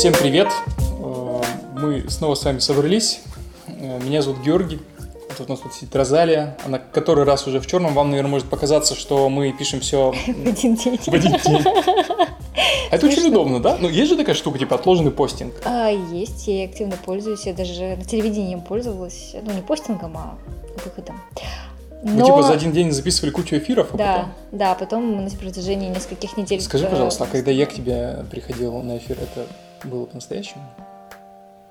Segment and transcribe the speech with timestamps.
[0.00, 0.48] Всем привет!
[1.02, 1.42] Э,
[1.76, 3.20] Мы снова с вами собрались.
[3.66, 4.80] Э, Меня зовут Георгий.
[5.36, 6.56] Тут у нас тут сидит Розалия.
[6.64, 7.92] Она который раз уже в черном.
[7.92, 10.96] Вам, наверное, может показаться, что мы пишем все В один день.
[10.96, 11.62] в один день.
[12.90, 13.76] А это очень удобно, да?
[13.78, 15.52] Ну, есть же такая штука, типа отложенный постинг.
[15.66, 17.44] А, есть, я активно пользуюсь.
[17.44, 19.34] Я даже на телевидении им пользовалась.
[19.34, 20.38] Ну, не постингом, а
[20.82, 21.20] выходом.
[22.02, 24.32] Мы типа за один день записывали кучу эфиров, а Да, потом...
[24.52, 26.62] да, потом на протяжении нескольких недель...
[26.62, 29.46] Скажи, пожалуйста, а когда я к тебе приходил на эфир, это
[29.88, 30.62] было по-настоящему?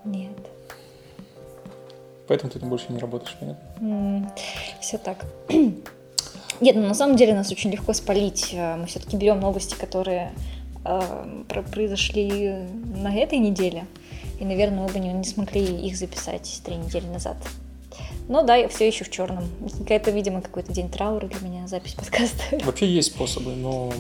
[0.06, 0.32] Нет.
[2.28, 4.32] Поэтому ты там больше не работаешь, понятно?
[4.80, 5.26] Все так.
[6.62, 8.50] Нет, ну на самом деле нас очень легко спалить.
[8.54, 10.32] Э, Мы все-таки берем новости, которые
[10.86, 13.86] э, про- произошли на этой неделе.
[14.40, 17.38] И, наверное, мы бы не, не смогли их записать три недели назад.
[18.28, 19.46] Но да, я все еще в черном.
[19.88, 22.44] Это, видимо, какой-то день траура для меня, запись подкаста.
[22.64, 23.92] Вообще есть способы, но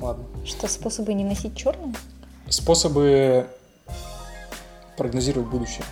[0.00, 0.24] ладно.
[0.44, 1.94] Что, способы не носить черным?
[2.48, 3.46] Способы
[4.96, 5.84] прогнозировать будущее.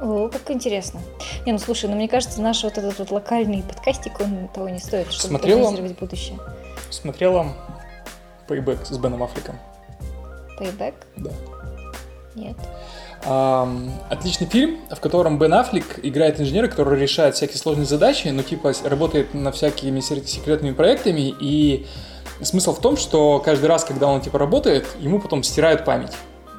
[0.00, 1.00] О, как интересно.
[1.46, 4.78] Не, ну слушай, ну мне кажется, наш вот этот вот локальный подкастик, он того не
[4.78, 5.58] стоит, чтобы Смотрела?
[5.60, 6.38] прогнозировать будущее.
[6.90, 7.46] Смотрела
[8.48, 9.58] Payback с Беном Аффлеком?
[10.60, 10.94] Payback?
[11.16, 11.30] Да.
[12.34, 12.56] Нет.
[13.24, 18.42] Ам, отличный фильм, в котором Бен Аффлек играет инженера, который решает всякие сложные задачи, но
[18.42, 21.86] типа с- работает над всякими секретными проектами, и
[22.42, 26.12] смысл в том, что каждый раз, когда он типа работает, ему потом стирают память.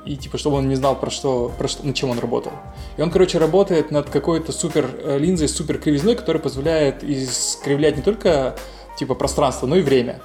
[0.05, 2.53] И типа, чтобы он не знал, про что, про что, над чем он работал.
[2.95, 8.03] И он, короче, работает над какой-то супер э, линзой, супер кривизной, которая позволяет искривлять не
[8.03, 8.55] только
[8.97, 10.21] типа пространство, но и время.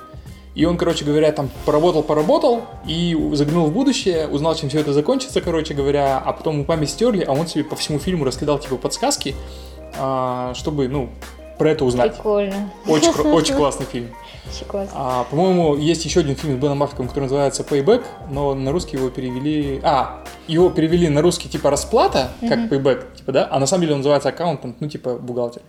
[0.55, 5.41] И он, короче говоря, там поработал-поработал и заглянул в будущее, узнал, чем все это закончится,
[5.41, 8.77] короче говоря, а потом ему память стерли, а он себе по всему фильму раскидал типа
[8.77, 9.35] подсказки,
[9.99, 11.09] а, чтобы, ну,
[11.63, 12.15] про это узнать.
[12.15, 12.73] Прикольно.
[12.89, 14.09] Очень, очень классный фильм.
[14.51, 14.95] Очень классно.
[14.97, 18.97] А, по-моему, есть еще один фильм с Беном Аффлеком, который называется Payback, но на русский
[18.97, 19.81] его перевели...
[19.85, 22.67] А, его перевели на русский типа расплата, как Мгм.
[22.67, 23.49] Payback, типа, да?
[23.49, 25.63] А на самом деле он называется аккаунтант, ну, типа бухгалтер.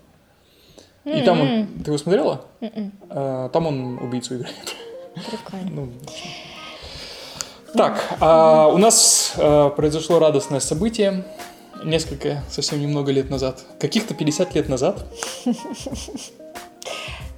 [1.05, 1.47] И там он...
[1.47, 1.83] М-м.
[1.83, 2.41] Ты его смотрела?
[2.61, 2.91] М-м.
[3.11, 4.75] А, там он убийцу играет.
[5.29, 5.69] Прикольно.
[7.75, 7.77] Ну.
[7.77, 11.23] Так, а, у нас а, произошло радостное событие
[11.85, 13.63] несколько, совсем немного лет назад.
[13.79, 15.05] Каких-то 50 лет назад.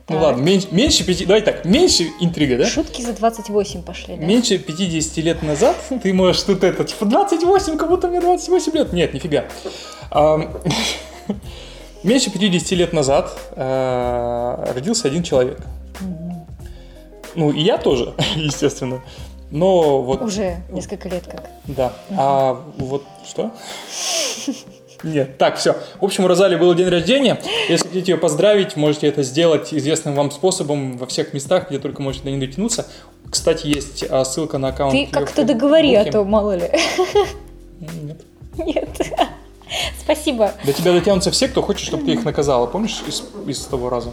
[0.07, 1.25] Ну ладно, меньше, меньше 5...
[1.25, 2.66] Давай так, меньше интрига, да?
[2.66, 4.23] Шутки за 28 пошли, да?
[4.23, 8.94] Меньше 50 лет назад ты можешь тут это, типа, 28, как будто мне 28 лет.
[8.94, 9.45] Нет, нифига.
[12.03, 15.59] Меньше 50 лет назад э, родился один человек.
[17.34, 19.01] Ну, и я тоже, естественно.
[19.51, 21.50] Но вот Уже несколько лет как.
[21.66, 21.94] Да.
[22.11, 23.51] А вот что?
[25.03, 25.75] Нет, так, все.
[26.00, 27.39] В общем, у Розали был день рождения.
[27.69, 32.01] Если хотите ее поздравить, можете это сделать известным вам способом во всех местах, где только
[32.01, 32.88] можете до нее дотянуться.
[33.29, 34.94] Кстати, есть а, ссылка на аккаунт.
[34.94, 36.69] Ты как-то договори, а то мало ли.
[37.79, 38.22] Нет.
[38.57, 38.89] Нет.
[40.00, 40.53] Спасибо.
[40.63, 42.66] До тебя дотянутся все, кто хочет, чтобы ты их наказала.
[42.67, 44.11] Помнишь из, из того раза?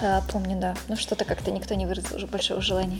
[0.00, 0.74] А, помню, да.
[0.88, 2.98] Ну что-то как-то никто не выразил уже большого желания.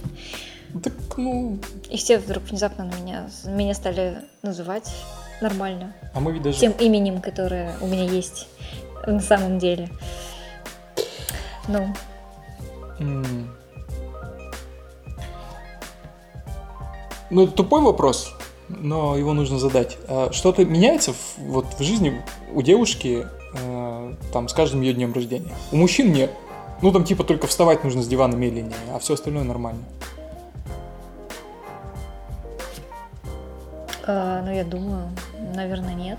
[0.83, 1.59] Так, ну...
[1.89, 4.93] И все вдруг внезапно на меня, меня стали называть
[5.41, 5.95] нормально.
[6.15, 6.59] А мы ведь даже...
[6.59, 8.49] Тем именем, которое у меня есть
[9.07, 9.89] на самом деле.
[11.69, 11.95] Ну,
[12.99, 13.49] М.
[17.31, 18.33] Ну, это тупой вопрос,
[18.69, 19.99] но его нужно задать.
[20.09, 22.23] А Что-то меняется в, вот в жизни
[22.55, 25.55] у девушки э, там с каждым ее днем рождения?
[25.71, 26.31] У мужчин нет.
[26.83, 29.83] Ну, там типа только вставать нужно с дивана медленнее, а все остальное нормально.
[34.07, 35.11] а, ну я думаю,
[35.55, 36.19] наверное, нет.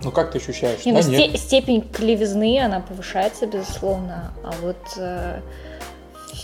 [0.00, 0.84] Ну, как ты ощущаешь?
[0.86, 1.30] Не, ну, Да, нет.
[1.30, 4.32] сте- степень кливизны, она повышается, безусловно.
[4.44, 5.40] А вот э,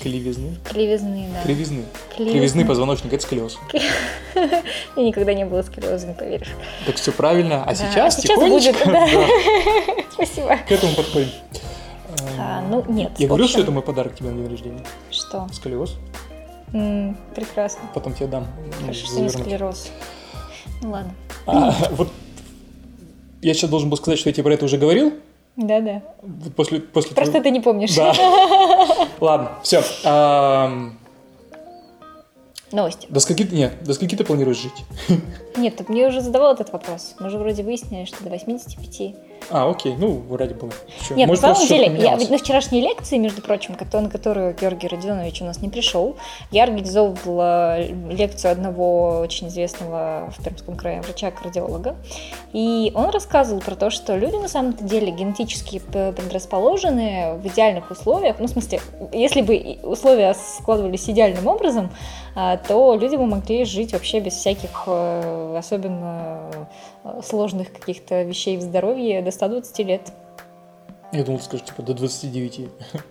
[0.02, 0.56] Кривизны?
[0.68, 1.42] кливизны, да.
[1.44, 1.84] Кривизны.
[2.16, 2.32] Кливизны.
[2.38, 3.58] Кривизны позвоночника, это сколиоз.
[4.34, 6.50] Я никогда не была сколиозом, поверишь.
[6.84, 7.62] Так все правильно.
[7.64, 10.56] А сейчас, а сейчас тихонечко, будет, Спасибо.
[10.68, 11.30] к этому подходим.
[12.68, 13.12] Ну, нет.
[13.18, 14.84] Я говорил, общем, что это мой подарок тебе на день рождения.
[15.10, 15.46] Что?
[15.52, 15.96] Сколиоз.
[16.72, 17.82] М, прекрасно.
[17.94, 18.46] Потом тебе дам.
[18.66, 19.90] ну, Хорошо, что не склероз.
[20.82, 21.14] Ну ладно.
[21.46, 22.08] А, вот
[23.42, 25.12] я сейчас должен был сказать, что я тебе про это уже говорил.
[25.56, 26.02] Да-да.
[26.22, 27.94] Вот После, после Просто твоего- ты не помнишь.
[27.94, 28.12] Да.
[29.20, 29.82] Ладно, все.
[32.72, 33.06] Новости.
[33.08, 33.54] До скольки ты...
[33.54, 34.84] Нет, до скольки ты планируешь жить?
[35.56, 37.14] Нет, ты мне уже задавал этот вопрос.
[37.20, 39.14] Мы же вроде выяснили, что до 85.
[39.50, 40.72] А, окей, ну, ради бога.
[41.06, 44.54] Чё, Нет, может, на самом деле, я ведь на вчерашней лекции, между прочим, на которую
[44.54, 46.16] Георгий Родионович у нас не пришел,
[46.50, 51.96] я организовывала лекцию одного очень известного в Пермском крае врача-кардиолога.
[52.52, 58.36] И он рассказывал про то, что люди на самом-то деле генетически предрасположены в идеальных условиях.
[58.38, 58.80] Ну, в смысле,
[59.12, 61.90] если бы условия складывались идеальным образом,
[62.36, 66.50] а, то люди бы могли жить вообще без всяких э, особенно
[67.04, 70.12] э, сложных каких-то вещей в здоровье до 120 лет.
[71.12, 72.60] Я думал, скажешь, типа, до 29.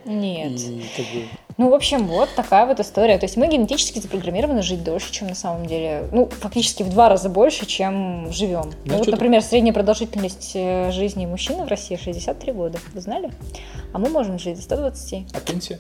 [0.06, 0.52] Нет.
[0.60, 1.24] И как бы...
[1.58, 3.18] Ну, в общем, вот такая вот история.
[3.18, 6.10] То есть мы генетически запрограммированы жить дольше, чем на самом деле.
[6.12, 8.72] Ну, фактически в два раза больше, чем живем.
[8.86, 12.80] Ну, Ну, вот, например, средняя продолжительность э, жизни мужчины в России 63 года.
[12.94, 13.32] Вы знали?
[13.94, 15.26] А мы можем жить до 120.
[15.34, 15.80] А пенсия?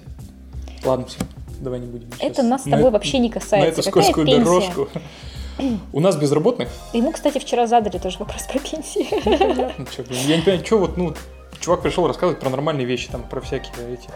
[0.86, 1.18] Ладно, все.
[1.60, 2.08] Давай не будем.
[2.20, 3.82] Это сейчас нас с на тобой это- вообще не На касается.
[3.82, 4.44] эту Какая скользкую пенсия?
[4.46, 4.88] дорожку.
[5.92, 6.70] У нас безработных?
[6.94, 9.08] Ему, кстати, вчера задали тоже вопрос про пенсии.
[9.78, 11.14] Ну, чё, блин, я не понимаю, что вот, ну,
[11.60, 14.10] чувак пришел рассказывать про нормальные вещи, там, про всякие эти...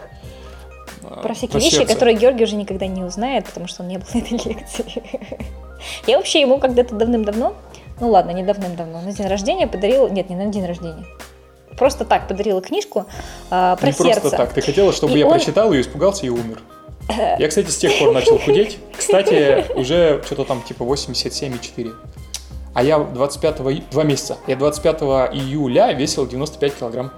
[1.04, 1.94] а, Про всякие вещи, сердце.
[1.94, 5.02] которые Георгий уже никогда не узнает, потому что он не был на этой лекции.
[6.06, 7.54] Я вообще ему когда-то давным-давно,
[8.00, 11.04] ну ладно, не давным-давно, на день рождения подарила, нет, не на день рождения,
[11.78, 13.06] просто так подарила книжку
[13.50, 14.20] а, про Не сердце.
[14.20, 14.52] просто так.
[14.52, 16.60] Ты хотела, чтобы И я он- прочитал ее, испугался и умер.
[17.38, 18.78] Я, кстати, с тех пор начал худеть.
[18.96, 21.92] Кстати, уже что-то там типа 87,4.
[22.74, 24.36] А я 25 и- два месяца.
[24.46, 25.02] Я 25
[25.32, 27.10] июля весил 95 килограмм.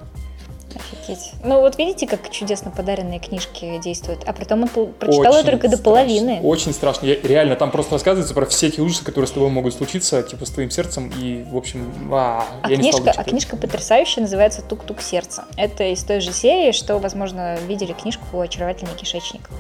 [0.75, 1.33] Офигеть.
[1.45, 4.23] Ну вот видите, как чудесно подаренные книжки действуют.
[4.27, 5.85] А потом он прочитал ее только до страшно.
[5.85, 6.41] половины.
[6.43, 7.07] Очень страшно.
[7.07, 10.47] Я- реально, там просто рассказывается про все эти ужасы, которые с тобой могут случиться, типа
[10.47, 11.13] с твоим сердцем.
[11.21, 15.45] И, в общем, а, А я не стал книжка, а книжка потрясающая, называется «Тук-тук сердце».
[15.57, 19.51] Это из той же серии, что, возможно, видели книжку «Очаровательный кишечник».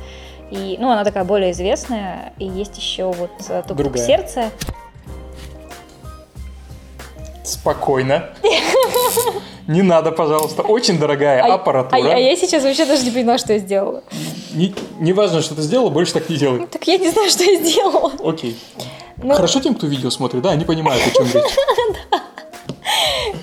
[0.51, 2.33] И, ну, она такая более известная.
[2.39, 4.51] И есть еще вот э, «Тук-тук сердце».
[7.45, 8.31] Спокойно.
[9.67, 10.63] Не надо, пожалуйста.
[10.63, 12.11] Очень дорогая А- аппаратура.
[12.11, 14.03] А, а я сейчас вообще даже не поняла, что я сделала.
[14.53, 16.67] Не, не важно, что ты сделала, больше так не делай.
[16.67, 18.13] Так я не знаю, что я сделала.
[18.25, 18.59] Окей.
[19.23, 21.55] Ну, Хорошо тем, кто видео смотрит, да, они понимают, о чем речь.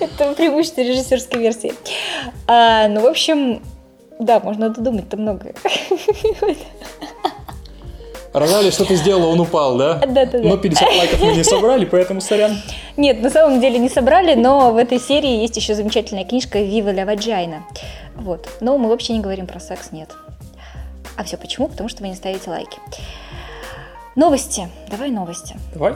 [0.00, 1.72] это преимущество режиссерской версии.
[2.46, 3.62] А, ну, в общем,
[4.18, 5.54] да, можно додумать-то многое.
[8.38, 9.94] Рогали, что ты сделала, он упал, да?
[9.94, 10.38] Да-да-да.
[10.38, 12.56] Но 50 лайков мы не собрали, поэтому сорян.
[12.96, 16.94] Нет, на самом деле не собрали, но в этой серии есть еще замечательная книжка «Viva
[16.94, 17.60] la vagina».
[18.16, 18.48] Вот.
[18.60, 20.10] Но мы вообще не говорим про секс, нет.
[21.16, 21.68] А все почему?
[21.68, 22.78] Потому что вы не ставите лайки.
[24.14, 24.68] Новости.
[24.90, 25.56] Давай новости.
[25.72, 25.94] Давай.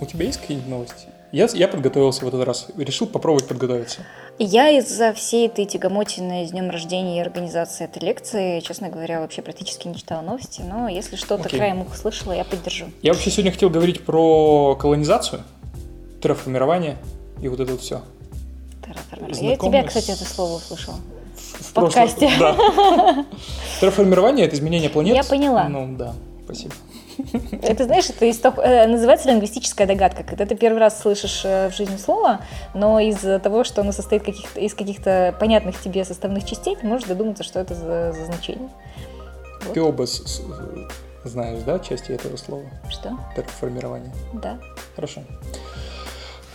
[0.00, 1.06] У тебя есть какие-нибудь новости?
[1.32, 2.68] Я, я подготовился в этот раз.
[2.76, 4.00] Решил попробовать подготовиться.
[4.38, 9.20] И Я из-за всей этой тягомотины с днем рождения и организации этой лекции, честно говоря,
[9.20, 11.58] вообще практически не читала новости, но если что-то Окей.
[11.58, 12.86] краем уха слышала, я поддержу.
[13.02, 15.42] Я вообще сегодня хотел говорить про колонизацию,
[16.22, 16.98] терраформирование
[17.42, 18.02] и вот это вот все.
[18.84, 19.50] Терраформирование.
[19.50, 20.98] Я тебя, кстати, это слово услышала.
[21.34, 22.30] В подкасте.
[22.38, 22.56] Да.
[23.80, 25.16] Терраформирование— это изменение планет.
[25.16, 25.68] Я поняла.
[25.68, 26.14] Ну да,
[26.44, 26.74] спасибо.
[27.62, 31.68] Это, знаешь, это из того- э, называется лингвистическая догадка, когда ты первый раз слышишь э,
[31.70, 32.40] в жизни слово,
[32.74, 37.08] но из-за того, что оно состоит каких-то, из каких-то понятных тебе составных частей, ты можешь
[37.08, 38.68] додуматься, что это за, за значение.
[39.64, 39.74] Вот.
[39.74, 40.06] Ты оба
[41.24, 42.64] знаешь, да, части этого слова?
[42.88, 43.18] Что?
[43.36, 44.12] Терраформирование.
[44.34, 44.58] Да.
[44.94, 45.22] Хорошо.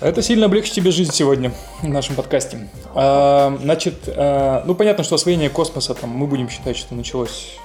[0.01, 2.68] Это сильно облегчит тебе жизнь сегодня в нашем подкасте.
[2.94, 7.57] А, значит, а, ну понятно, что освоение космоса там мы будем считать, что началось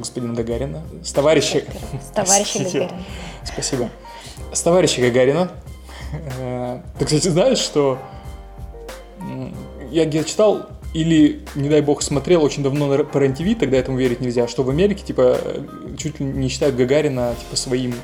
[0.00, 0.82] господина Гагарина.
[1.02, 1.62] С товарища...
[2.02, 2.58] С товарища.
[2.64, 2.90] Гагарина.
[3.44, 3.90] Спасибо.
[4.52, 5.50] С товарища Гагарина.
[6.38, 7.98] Э, Ты, кстати, знаешь, что
[9.90, 13.98] я где читал или, не дай бог, смотрел очень давно на, по РЕН-ТВ, тогда этому
[13.98, 15.64] верить нельзя, что в Америке, типа, э,
[15.98, 17.94] чуть ли не считают Гагарина, типа, своим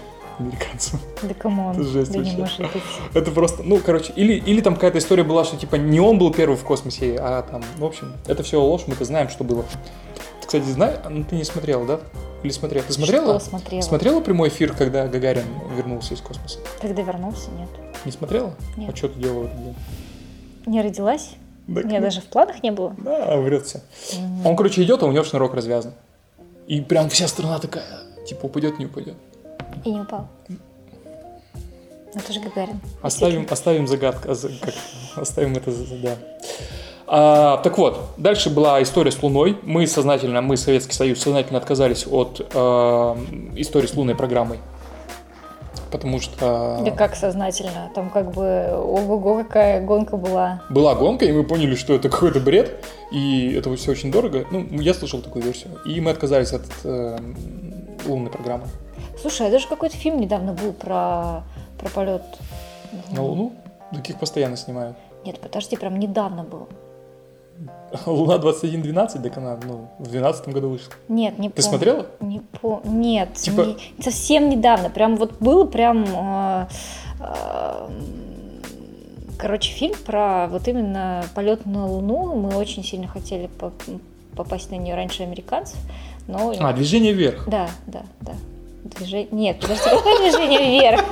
[0.40, 0.98] американцем.
[1.22, 2.82] Да come on, Это жесть да не может быть.
[3.14, 6.32] Это просто, ну, короче, или, или там какая-то история была, что, типа, не он был
[6.32, 9.64] первый в космосе, а там, в общем, это все ложь, мы-то знаем, что было.
[10.50, 12.00] Кстати, знаешь, ну, ты не смотрела, да?
[12.42, 12.84] Или смотрела?
[12.84, 13.38] Ты смотрела?
[13.38, 13.82] Что смотрела?
[13.82, 15.44] Смотрела прямой эфир, когда Гагарин
[15.76, 16.58] вернулся из космоса?
[16.80, 17.68] Когда вернулся, нет.
[18.04, 18.52] Не смотрела?
[18.76, 18.90] Нет.
[18.92, 19.76] А что ты делала день?
[20.66, 21.30] Не родилась?
[21.68, 22.96] Да, У меня даже в планах не было.
[22.98, 23.80] Да, врет все.
[24.18, 24.44] Мгм.
[24.44, 25.92] Он, короче, идет, а у него шнурок развязан.
[26.66, 27.84] И прям вся страна такая,
[28.26, 29.14] типа, упадет, не упадет.
[29.84, 30.26] И не упал.
[32.12, 32.80] Это же Гагарин.
[33.02, 34.74] Оставим, оставим загадку, за- как-
[35.14, 35.70] оставим это,
[36.02, 36.16] да.
[37.12, 39.58] А, так вот, дальше была история с Луной.
[39.64, 43.16] Мы сознательно, мы, Советский Союз, сознательно отказались от э,
[43.56, 44.60] истории с лунной программой.
[45.90, 47.90] Потому что Да как сознательно?
[47.96, 50.62] Там как бы ого-го, какая гонка была.
[50.70, 54.46] была гонка, и мы поняли, что это какой-то бред, и это все очень дорого.
[54.52, 55.80] Ну, я слышал такую версию.
[55.84, 57.18] И мы отказались от э,
[58.06, 58.68] лунной программы.
[59.20, 61.42] Слушай, а даже какой-то фильм недавно был про,
[61.76, 62.22] про полет.
[63.10, 63.52] На Луну?
[63.92, 64.96] Таких постоянно снимают.
[65.24, 66.68] Нет, подожди, прям недавно был.
[68.06, 70.92] Луна 2112, так она ну, в 2012 году вышла.
[71.08, 71.68] Нет, не Ты помню.
[71.68, 72.06] смотрела?
[72.20, 72.80] Не по...
[72.84, 74.90] Нет, Типа- не- совсем недавно.
[74.90, 76.04] Прям вот был прям...
[76.04, 76.66] э,
[77.20, 77.88] э,
[79.38, 82.34] Короче, фильм про вот именно полет на Луну.
[82.36, 83.72] Мы очень сильно хотели по-
[84.36, 85.78] попасть на нее раньше американцев,
[86.28, 86.52] но...
[86.60, 87.48] А, движение вверх.
[87.48, 88.32] Да, да, да.
[88.84, 89.28] Движение...
[89.30, 91.04] Нет, подожди, какое движение вверх?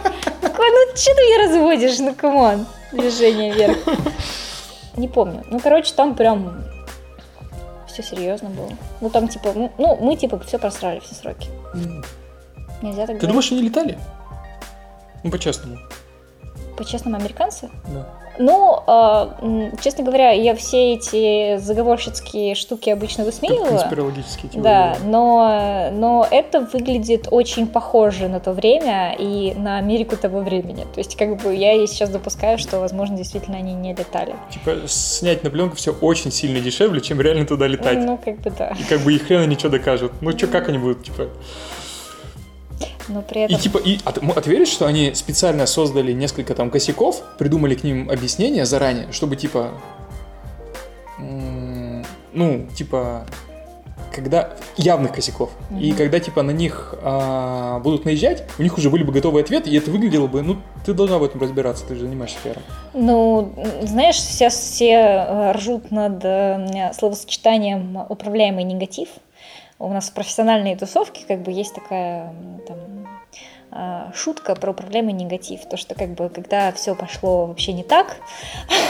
[0.42, 1.98] Какое, ну что ты меня разводишь?
[2.00, 2.66] Ну, come on.
[2.92, 3.78] Движение вверх.
[4.98, 5.44] Не помню.
[5.50, 6.64] Ну, короче, там прям
[7.86, 8.70] все серьезно было.
[9.00, 11.48] Ну, там типа, ну, ну, мы типа все просрали, все сроки.
[11.74, 12.04] М.
[12.82, 13.28] Нельзя так Ты говорить.
[13.28, 13.98] думаешь, они летали?
[15.24, 15.78] Ну, по-честному.
[16.76, 17.70] По-честному, американцы?
[17.88, 18.06] Да.
[18.38, 23.68] Ну, м, честно говоря, я все эти заговорщицкие штуки обычно высмеиваю.
[23.70, 24.62] конспирологические теории.
[24.62, 30.86] Да, но, но это выглядит очень похоже на то время и на Америку того времени.
[30.94, 34.34] То есть, как бы я сейчас допускаю, что, возможно, действительно они не летали.
[34.50, 37.98] Типа, снять на пленку все очень сильно дешевле, чем реально туда летать.
[37.98, 38.74] Ну, как бы да.
[38.78, 40.12] И как бы и хрена ничего докажут.
[40.20, 41.28] Ну, что, как они будут, типа...
[43.08, 43.58] Но при И этом...
[43.58, 47.74] типа, и, а, ты, а ты веришь, что они специально создали несколько там косяков, придумали
[47.74, 49.72] к ним объяснения заранее, чтобы типа,
[51.18, 53.26] ну, типа,
[54.14, 55.96] когда явных косяков, и Мгм.
[55.96, 59.76] когда типа на них а, будут наезжать, у них уже были бы готовые ответы, и
[59.76, 62.62] это выглядело бы, ну, ты должна в этом разбираться, ты же занимаешься пиаром.
[62.94, 69.08] Ну, знаешь, сейчас все э, ржут над э, словосочетанием «управляемый негатив».
[69.80, 72.34] У нас в профессиональной тусовке как бы есть такая
[72.66, 72.76] там,
[74.14, 75.60] шутка про управляемый негатив.
[75.68, 78.16] То, что как бы когда все пошло вообще не так,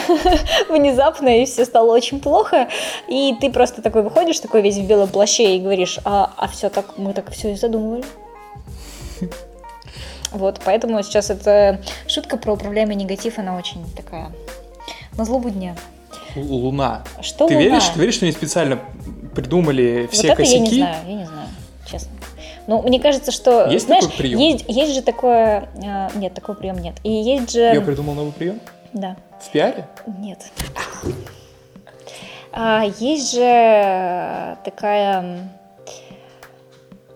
[0.68, 2.68] внезапно и все стало очень плохо,
[3.08, 6.96] и ты просто такой выходишь, такой весь в белом плаще и говоришь, а, все так,
[6.96, 8.04] мы так все и задумывали.
[10.30, 14.30] Вот, поэтому сейчас эта шутка про управляемый негатив, она очень такая
[15.16, 15.74] на злобу дня.
[16.36, 17.02] Луна.
[17.22, 17.66] Что ты Луна?
[17.66, 18.78] веришь, ты веришь, что они специально
[19.34, 20.56] придумали все вот это косяки?
[20.56, 21.48] я не знаю, я не знаю,
[21.90, 22.17] честно.
[22.68, 23.66] Ну, мне кажется, что...
[23.68, 24.38] Есть знаешь, такой прием?
[24.38, 25.70] Есть, есть же такое...
[25.82, 26.96] э, нет, такого приема нет.
[27.02, 27.60] И есть же...
[27.60, 28.60] Я придумал новый прием?
[28.92, 29.16] Да.
[29.40, 29.86] В пиаре?
[30.18, 30.38] Нет.
[32.52, 35.48] А, есть же такая...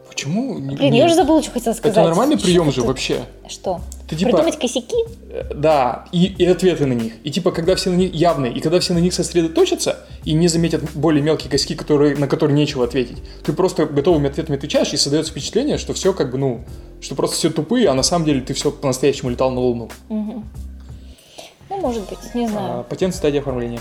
[0.08, 0.54] Почему?
[0.54, 1.98] Блин, не- я уже забыла, что хотела сказать.
[1.98, 3.20] Это нормальный Что прием ты же тут- вообще.
[3.46, 3.80] Что?
[4.12, 4.96] Ты типа, Придумать косяки?
[5.30, 7.14] э, да, и, и ответы на них.
[7.24, 10.48] И типа, когда все на них явные, и когда все на них сосредоточатся и не
[10.48, 14.98] заметят более мелкие косяки, которые, на которые нечего ответить, ты просто готовыми ответами отвечаешь, и
[14.98, 16.60] создается впечатление, что все как бы, ну,
[17.00, 19.88] что просто все тупые, а на самом деле ты все по-настоящему летал на Луну.
[20.10, 20.44] Мгм.
[21.70, 22.84] Ну, может быть, не А, знаю.
[22.86, 23.80] патент стадии оформления.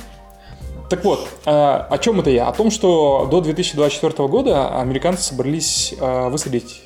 [0.89, 2.47] Так вот, а, о чем это я?
[2.47, 6.83] О том, что до 2024 года американцы собрались а, высадить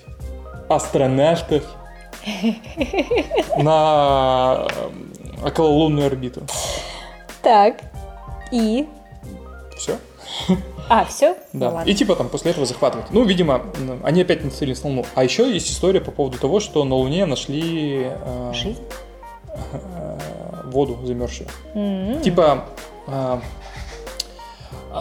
[0.68, 1.64] астронавтов
[3.58, 6.44] на э, окололунную орбиту.
[7.42, 7.82] Так.
[8.52, 8.88] И?
[9.78, 9.98] Все?
[10.90, 11.36] А, все?
[11.54, 11.84] Да.
[11.86, 13.08] И типа там после этого захватывать.
[13.12, 13.62] Ну, видимо,
[14.04, 15.06] они опять нацелились на Луну.
[15.16, 18.82] А еще есть история по поводу того, что на Луне нашли э, Жизнь?
[19.74, 20.20] э,
[20.66, 21.50] воду замерзшую.
[21.74, 22.22] М.
[22.22, 22.66] Типа
[23.08, 23.40] а,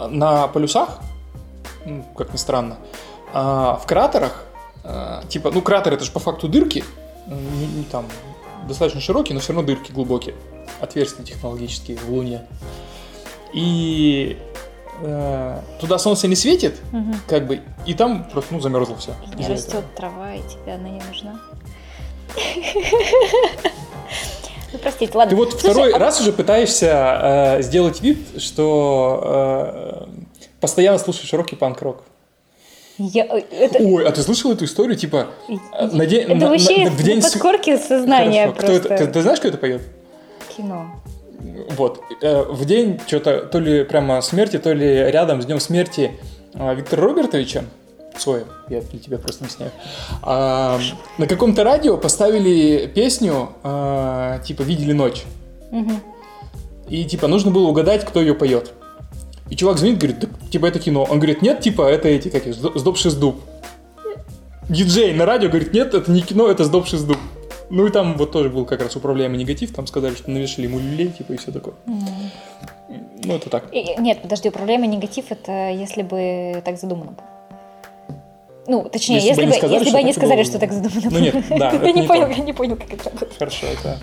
[0.09, 0.99] на полюсах,
[2.17, 2.77] как ни странно,
[3.33, 4.45] а, в кратерах,
[4.83, 6.83] а, типа, ну кратер это же по факту дырки,
[7.27, 8.05] не, не там
[8.67, 10.35] достаточно широкие, но все равно дырки глубокие,
[10.81, 12.41] отверстия технологические в Луне.
[13.53, 14.37] И
[15.01, 17.15] э, туда солнце не светит, Мгм.
[17.27, 19.13] как бы, и там просто ну, замерзло все.
[19.33, 21.39] И не растет трава, и тебе она не нужна.
[24.73, 25.29] Ну, простите, ладно.
[25.29, 30.07] Ты вот Слушай, второй а раз уже пытаешься э, сделать вид, что э,
[30.59, 32.03] постоянно слушаешь рок и панк-рок.
[32.97, 36.39] Я, э, это, Ой, а ты слышал эту историю, типа, э, на день, это на-
[36.41, 38.93] на- вообще в день на подкорке сознания Хорошо, кто просто.
[38.93, 39.05] это?
[39.05, 39.81] Ты, ты знаешь, кто это поет?
[40.55, 40.87] Кино.
[41.77, 46.11] Вот, э, в день что-то то ли прямо смерти, то ли рядом с днем смерти
[46.53, 47.65] э, Виктора Робертовича,
[48.17, 49.71] Цоя, я для тебя просто не сняю,
[50.21, 50.79] а,
[51.17, 55.23] на каком-то радио поставили песню, э, типа, «Видели ночь».
[55.71, 55.99] Мгм.
[56.87, 58.71] И типа нужно было угадать, кто ее поет.
[59.49, 61.03] И чувак звонит, говорит, «Так, типа это кино.
[61.03, 63.39] Он говорит, нет, типа это эти, как их, сдобший дуб.
[64.69, 67.17] Диджей на радио говорит, нет, это не кино, это сдобший дуб.
[67.69, 70.79] Ну и там вот тоже был как раз управляемый негатив, там сказали, что навешали ему
[70.79, 71.73] люлей, типа и все такое.
[71.85, 72.07] Мгм.
[73.23, 73.65] Ну это так.
[73.71, 77.25] И- Нет, подожди, управляемый негатив это если бы так задумано было.
[78.67, 80.45] Ну, точнее, Если бы если, они бы, сказали, если что бы они сказали, было.
[80.45, 83.37] что так задумано Ну, нет, да, Я не понял, я не понял, как это работает.
[83.37, 83.99] Хорошо, это...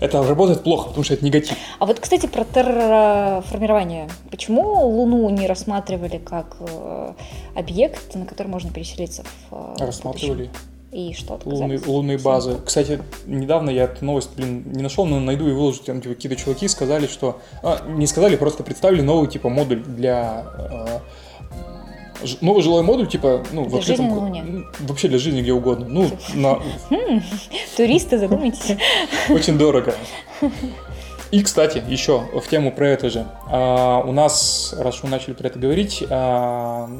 [0.00, 1.56] Это работает плохо, потому что это негатив.
[1.78, 4.08] А вот, кстати, про терраформирование.
[4.30, 7.12] Почему Луну не рассматривали как э,
[7.54, 10.50] объект, на который можно переселиться в э, Рассматривали.
[10.90, 12.56] и что Лунные, лунные базы.
[12.64, 15.82] Кстати, недавно я эту новость, блин, не нашел, но найду и выложу.
[15.84, 17.40] Там типа, какие-то чуваки сказали, что...
[17.62, 20.46] А, не сказали, просто представили новый типа модуль для...
[22.40, 24.06] Новый жилой модуль, типа, ну, для в открытом...
[24.06, 24.64] Жизни на Луне.
[24.80, 25.86] Вообще для жизни где угодно.
[25.88, 26.60] Ну, на...
[26.90, 27.22] Хм,
[27.76, 28.76] туристы, задумайтесь.
[29.28, 29.94] Очень дорого.
[31.30, 33.26] И, кстати, еще в тему про это же.
[33.46, 36.90] А, у нас, раз мы начали про это говорить, а,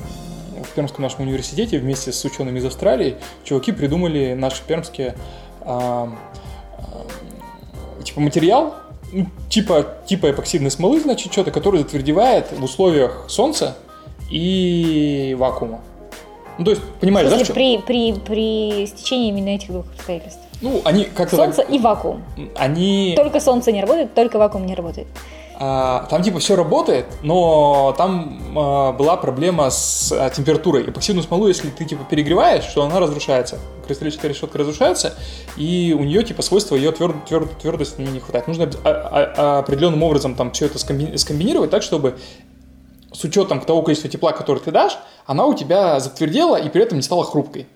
[0.62, 5.16] в Пермском нашем университете вместе с учеными из Австралии чуваки придумали наши пермские
[5.62, 6.12] а,
[6.78, 8.76] а, типа материал,
[9.12, 13.76] ну, типа, типа эпоксидной смолы, значит, что-то, который затвердевает в условиях солнца
[14.30, 15.80] и вакуума.
[16.58, 17.54] Ну, то есть, понимаешь, да?
[17.54, 20.40] При, при, при стечении именно этих двух обстоятельств.
[20.60, 21.36] Ну, они как-то...
[21.36, 21.70] Солнце так...
[21.70, 22.22] и вакуум.
[22.56, 23.14] Они...
[23.16, 25.06] Только солнце не работает, только вакуум не работает.
[25.62, 30.88] А, там типа все работает, но там а, была проблема с а, температурой.
[30.88, 33.58] Эпоксидную смолу, если ты типа перегреваешь, что она разрушается.
[33.86, 35.14] Кристаллическая решетка разрушается,
[35.58, 38.48] и у нее типа свойства ее тверд, тверд, твердости не хватает.
[38.48, 42.16] Нужно определенным образом там все это скомбинировать так, чтобы
[43.20, 46.96] с учетом того количества тепла, которое ты дашь, она у тебя затвердела и при этом
[46.96, 47.66] не стала хрупкой.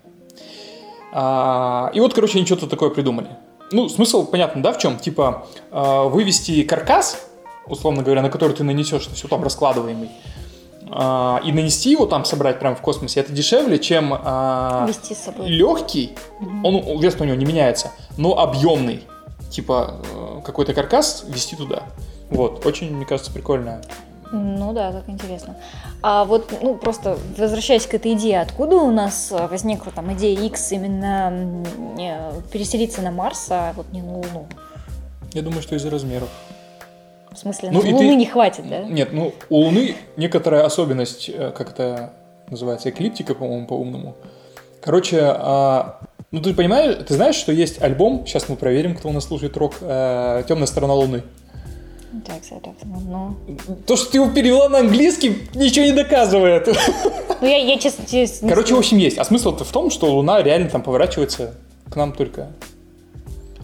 [1.13, 3.29] И вот, короче, они что-то такое придумали.
[3.71, 4.97] Ну, смысл понятно, да, в чем?
[4.97, 7.17] Типа, вывести каркас
[7.67, 10.09] условно говоря, на который ты нанесешь, все там раскладываемый,
[10.91, 15.19] а, и нанести его там, собрать прямо в космосе, это дешевле, чем а, Вести с
[15.19, 15.47] собой.
[15.47, 16.15] легкий,
[16.63, 19.03] он, вес у него не меняется, но объемный,
[19.49, 21.83] типа э, какой-то каркас вести туда.
[22.29, 23.81] Вот, очень, мне кажется, прикольно.
[24.35, 25.55] Ну да, так интересно.
[26.01, 30.73] А вот, ну, просто возвращаясь к этой идее, откуда у нас возникла там идея X
[30.73, 31.63] именно
[32.51, 34.45] переселиться на Марс, а вот не на Луну?
[35.33, 36.29] Я думаю, что из-за размеров.
[37.31, 38.15] В смысле, ну, Луны ты...
[38.15, 38.83] не хватит, да?
[38.83, 42.13] Нет, ну у Луны некоторая особенность, э, как это
[42.49, 44.15] называется, эклиптика, по-моему, по-умному.
[44.81, 45.99] Короче, а,
[46.31, 49.57] ну ты понимаешь, ты знаешь, что есть альбом, сейчас мы проверим, кто у нас слушает
[49.57, 51.23] рок, а, «Темная сторона Луны».
[52.25, 53.35] Так, так, ну.
[53.85, 56.67] То, что ты его перевела на английский, ничего не доказывает.
[57.41, 58.47] Ну, я, я честно, честно...
[58.47, 59.17] Короче, в общем, есть.
[59.17, 61.55] А смысл-то в том, что Луна реально там поворачивается
[61.89, 62.49] к нам только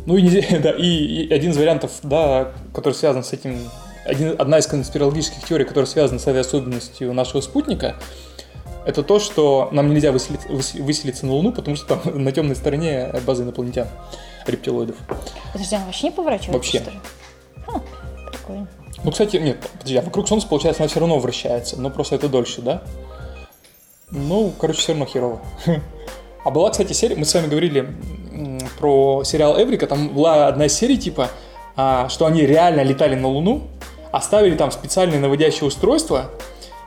[0.05, 3.58] ну и, не, да, и, и один из вариантов, да, который связан с этим,
[4.05, 7.96] один, одна из конспирологических теорий, которая связана с этой особенностью нашего спутника,
[8.86, 13.13] это то, что нам нельзя выселиться, выселиться на Луну, потому что там на темной стороне
[13.26, 13.88] база инопланетян,
[14.47, 14.95] рептилоидов.
[15.54, 16.80] Подожди, она вообще не поворачивается, Вообще.
[16.80, 17.84] Что
[18.41, 18.67] прикольно.
[19.04, 22.27] Ну, кстати, нет, подожди, а вокруг Солнца, получается, она все равно вращается, но просто это
[22.30, 22.84] дольше, да?
[24.12, 25.41] Ну, короче, все равно херово.
[26.43, 27.93] А была, кстати, серия, мы с вами говорили
[28.80, 31.30] про сериал Эврика, там была одна серия типа,
[31.75, 33.67] а, что они реально летали на Луну,
[34.12, 36.32] оставили там специальное наводящее устройство,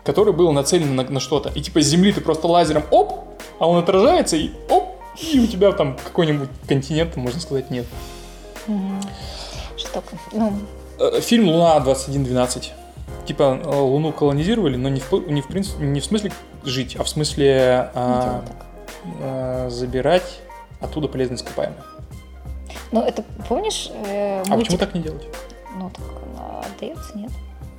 [0.02, 1.50] которое было нацелено на, на что-то.
[1.50, 3.28] И типа с Земли ты просто лазером оп,
[3.60, 7.86] а он отражается и оп, и у тебя там какой-нибудь континент, можно сказать, нет.
[9.76, 10.18] Жестоко.
[10.32, 10.52] Ну.
[10.98, 12.72] Э, фильм «Луна 2112».
[13.26, 16.32] Типа э, Луну колонизировали, но не в, не в, принципе, не в смысле
[16.64, 18.44] жить, а в смысле а,
[19.20, 20.40] а, забирать
[20.80, 21.82] оттуда полезные ископаемые.
[22.92, 23.90] Ну, это, помнишь...
[24.06, 25.24] Э, а почему так не делать?
[25.76, 26.04] Ну, так
[26.72, 27.30] отдается, нет?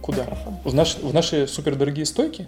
[0.02, 0.26] Куда?
[0.64, 2.48] В, наш, в наши супердорогие стойки?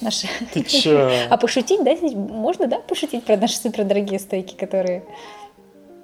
[0.00, 0.28] Наши.
[0.52, 1.10] Ты чё?
[1.28, 1.94] А пошутить, да?
[2.16, 5.04] Можно, да, пошутить про наши супердорогие стойки, которые...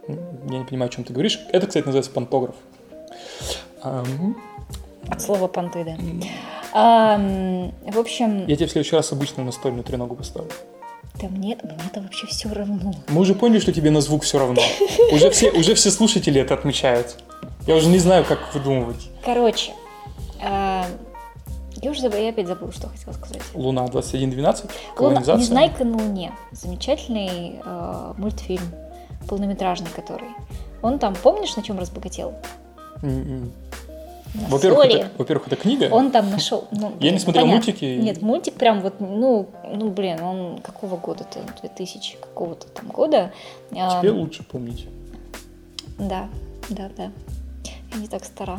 [0.08, 1.40] Я не понимаю, о чем ты говоришь.
[1.52, 2.56] Это, кстати, называется пантограф.
[3.82, 5.96] От слова понты, да.
[6.74, 7.18] А,
[7.86, 8.46] в общем...
[8.46, 10.50] Я тебе в следующий раз обычно настольную треногу поставлю.
[11.20, 12.94] Да мне, мне это вообще все равно.
[13.08, 14.62] Мы уже поняли, что тебе на звук все равно.
[15.12, 17.18] Уже все, уже все слушатели это отмечают.
[17.66, 19.08] Я уже не знаю, как выдумывать.
[19.24, 19.72] Короче,
[20.40, 20.84] э,
[21.82, 23.42] я уже забыла, я опять забыла, что хотела сказать.
[23.54, 25.32] Луна 2112, колонизация.
[25.32, 26.32] Луна, Незнайка на Луне.
[26.52, 28.72] Замечательный э, мультфильм,
[29.28, 30.28] полнометражный который.
[30.80, 32.34] Он там, помнишь, на чем разбогател?
[34.34, 35.88] Во-первых, это, во-первых, это книга.
[35.90, 36.66] Он там нашел.
[36.70, 37.66] Ну, я не смотрел понятно.
[37.66, 37.84] мультики.
[37.84, 41.40] Нет, мультик прям вот, ну, ну, блин, он какого года-то?
[41.60, 43.32] 2000 какого-то там года.
[43.70, 44.86] Тебе а, лучше помнить.
[45.98, 46.28] Да,
[46.70, 47.10] да, да.
[47.92, 48.58] Я не так стара.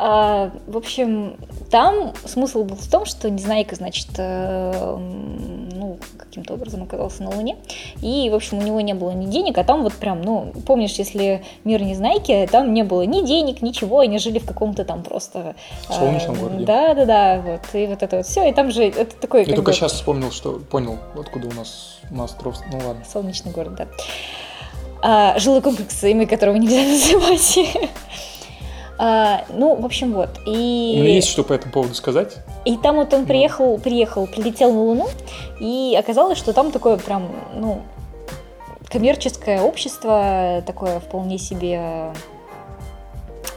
[0.00, 1.36] А, в общем,
[1.70, 7.56] там смысл был в том, что Незнайка, значит, э, ну, каким-то образом оказался на Луне.
[8.00, 10.92] И, в общем, у него не было ни денег, а там вот прям, ну, помнишь,
[10.92, 15.56] если мир Незнайки, там не было ни денег, ничего, они жили в каком-то там просто...
[15.88, 16.64] Э, Солнечном городе.
[16.64, 17.74] Да, да, да, вот.
[17.74, 19.40] И вот это вот все, и там же это такой...
[19.44, 19.72] Я только бы...
[19.72, 23.04] сейчас вспомнил, что понял, откуда у нас, у нас остров, ну ладно.
[23.10, 23.88] Солнечный город, да.
[25.02, 27.58] А, жилой комплекс, имя которого нельзя называть.
[28.98, 30.30] А, ну, в общем, вот.
[30.46, 30.96] И...
[30.98, 32.38] У меня есть что по этому поводу сказать.
[32.64, 35.08] И там вот он приехал, приехал, прилетел на Луну,
[35.60, 37.82] и оказалось, что там такое прям, ну,
[38.90, 42.12] коммерческое общество, такое вполне себе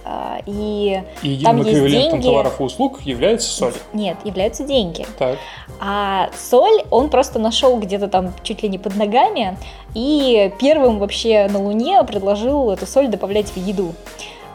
[0.03, 2.23] а, и, И там есть деньги.
[2.23, 3.73] товаров и услуг является соль.
[3.93, 5.05] Нет, являются деньги.
[5.17, 5.37] Так.
[5.79, 9.57] А соль он просто нашел где-то там чуть ли не под ногами
[9.93, 13.93] и первым вообще на Луне предложил эту соль добавлять в еду.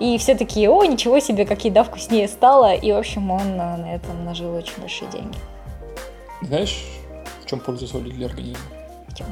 [0.00, 2.74] И все такие, о, ничего себе, как еда вкуснее стала.
[2.74, 5.38] И, в общем, он э, на этом нажил очень большие деньги.
[6.42, 6.84] Знаешь,
[7.42, 8.60] в чем польза соли для организма?
[9.08, 9.26] В чем?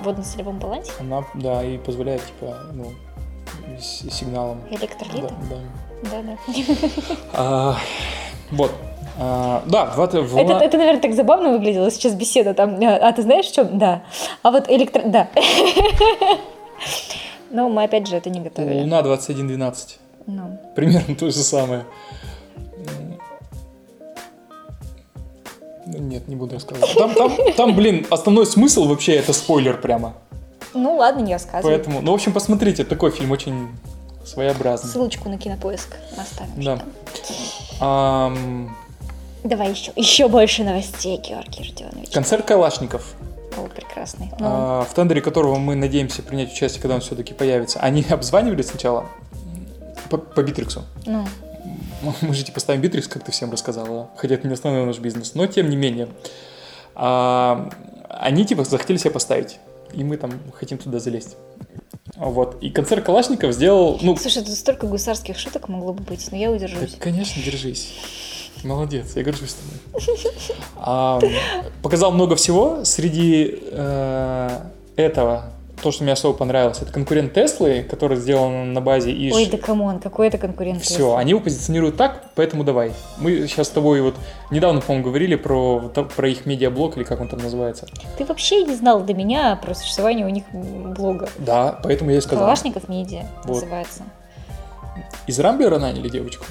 [0.00, 0.92] В водно-солевом балансе?
[1.00, 2.92] Она, да, и позволяет, типа, ну,
[3.80, 4.60] с- сигналом.
[4.70, 5.32] Электролиты?
[5.50, 5.56] Да,
[6.10, 6.16] да.
[6.22, 6.36] Да-да.
[7.32, 7.76] А,
[8.50, 8.72] вот.
[9.18, 12.80] А, да, в, в- Это, это, наверное, так забавно выглядело сейчас беседа там.
[12.80, 13.78] э, А ты знаешь, в чем?
[13.78, 14.02] Да.
[14.42, 15.02] А вот электро...
[15.06, 15.28] Да.
[17.52, 18.80] Но мы, опять же, это не готовили.
[18.80, 19.98] Луна 2112.
[20.26, 20.58] Ну.
[20.74, 21.84] Примерно то же самое.
[25.86, 26.94] Ну, Нет, не буду рассказывать.
[26.96, 30.14] Там, там, там, блин, основной смысл вообще это спойлер прямо.
[30.74, 31.74] Ну ладно, не рассказывай.
[31.74, 33.68] Поэтому, ну, в общем, посмотрите, такой фильм очень
[34.24, 34.90] своеобразный.
[34.90, 36.62] Ссылочку на кинопоиск оставим.
[36.62, 36.82] Да.
[37.80, 38.74] Ам,
[39.44, 42.10] Давай еще, еще больше новостей, Георгий Родионович.
[42.10, 43.14] концерн Калашников,
[43.56, 44.30] О, прекрасный.
[44.38, 47.80] Ну, а, в тендере которого мы надеемся принять участие, когда он все-таки появится.
[47.80, 49.06] Они обзванивали сначала
[50.10, 50.84] по, по Битриксу.
[51.06, 51.26] ну,
[52.20, 55.34] Мы же типа ставим Битрикс, как ты всем рассказала, хотя это не основной наш бизнес,
[55.34, 56.08] но тем не менее.
[56.94, 57.70] А,
[58.08, 59.58] они типа захотели себя поставить,
[59.92, 61.36] и мы там хотим туда залезть.
[62.16, 62.62] Вот.
[62.62, 66.48] И концерн Калашников сделал, ну, Слушай, тут столько гусарских шуток могло бы быть, но я
[66.48, 66.96] да, удержусь.
[66.98, 67.94] конечно, держись.
[68.64, 70.18] Молодец, я горжусь тобой.
[70.76, 71.20] А,
[71.82, 72.84] показал много всего.
[72.84, 74.58] Среди э,
[74.96, 79.34] этого, то, что мне особо понравилось, это конкурент Теслы, который сделан на базе ИЖ.
[79.34, 80.80] Ой, да come on, какой это конкурент.
[80.82, 82.92] Все, они его позиционируют так, поэтому давай.
[83.18, 84.14] Мы сейчас с тобой вот
[84.50, 87.86] недавно, по-моему, говорили про, про их медиаблог, или как он там называется.
[88.16, 91.28] Ты вообще не знал до меня про существование у них блога.
[91.38, 92.44] Да, поэтому я и сказал.
[92.44, 93.54] Калашников медиа Вот.
[93.54, 94.04] называется.
[95.26, 96.44] Из Рамблера наняли девочку.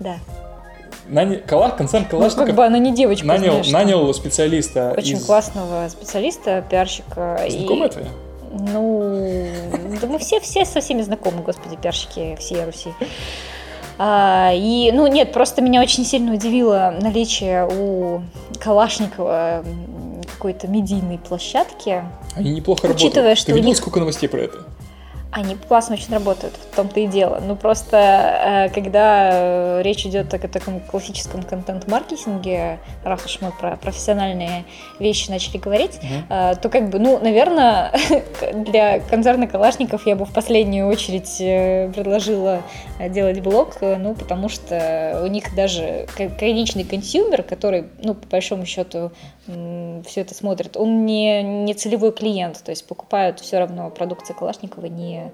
[0.00, 0.16] Да.
[1.08, 1.38] Наня...
[1.38, 1.68] Кала...
[1.70, 5.24] Концерн Ну, Калашников как бы она не девочка, нанял, знаешь, нанял специалиста Очень из...
[5.26, 7.36] классного специалиста, пиарщика.
[7.46, 8.08] и- Знакомая твоя?
[8.56, 9.48] Ну,
[10.00, 12.90] да мы все, все со всеми знакомы, господи, пиарщики всей Руси.
[13.98, 18.22] А, и, ну, нет, просто меня очень сильно удивило наличие у
[18.60, 19.64] Калашникова
[20.32, 22.02] какой-то медийной площадки.
[22.34, 23.38] Они неплохо Учитывая, работают.
[23.38, 24.58] что Ты видел, них- сколько новостей про это?
[25.34, 27.42] Они классно очень работают, в том-то и дело.
[27.44, 33.74] Ну, просто, э, когда э, речь идет о таком классическом контент-маркетинге, раз уж мы про
[33.76, 34.64] профессиональные
[35.00, 35.98] вещи начали говорить,
[36.30, 37.92] э, то как бы, ну, наверное,
[38.54, 41.36] для концерна Калашников я бы в последнюю очередь
[41.96, 42.62] предложила
[43.08, 46.06] делать блог, ну, потому что у них даже
[46.38, 49.10] конечный consumer, который, ну, по большому счету,
[49.46, 54.86] все это смотрит, он не, не целевой клиент, то есть покупают все равно продукция Калашникова
[54.86, 55.32] не,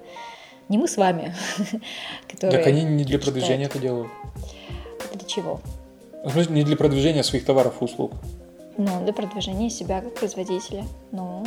[0.69, 1.33] не мы с вами,
[2.29, 2.57] которые...
[2.57, 3.23] Так они не для читают.
[3.25, 4.11] продвижения это делают.
[5.13, 5.61] Для чего?
[6.23, 8.11] В смысле, не для продвижения своих товаров и услуг.
[8.77, 10.85] Ну, для продвижения себя как производителя.
[11.11, 11.45] Ну,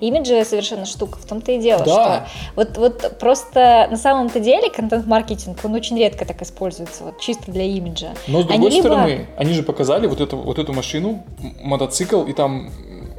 [0.00, 2.26] имидж совершенно штука, в том-то и дело, Да.
[2.26, 7.50] что вот, вот просто на самом-то деле контент-маркетинг, он очень редко так используется, вот чисто
[7.50, 8.08] для имиджа.
[8.26, 11.24] Но с Они другой либо- стороны, они же показали вот эту, вот эту машину,
[11.62, 12.70] мотоцикл, и там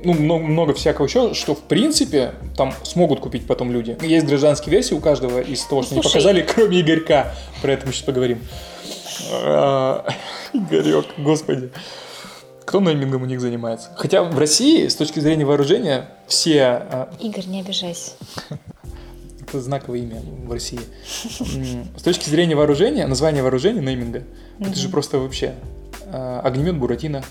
[0.03, 3.97] ну, много, много всякого еще, что в принципе там смогут купить потом люди.
[4.01, 7.33] Есть гражданские версии у каждого из того, что они показали, кроме Игорька.
[7.61, 8.39] Про это мы сейчас поговорим.
[9.33, 10.05] А,
[10.53, 11.69] Игорек, господи.
[12.69, 13.89] Кто неймингом у них занимается?
[13.95, 18.11] Хотя в России, с точки зрения вооружения, все а, Игорь, не обижайся.
[19.41, 20.79] это знаковое имя в России.
[21.97, 24.21] С точки зрения вооружения, название вооружения, нейминга,
[24.59, 25.55] это же просто вообще
[26.05, 27.23] э, огнемет Буратино,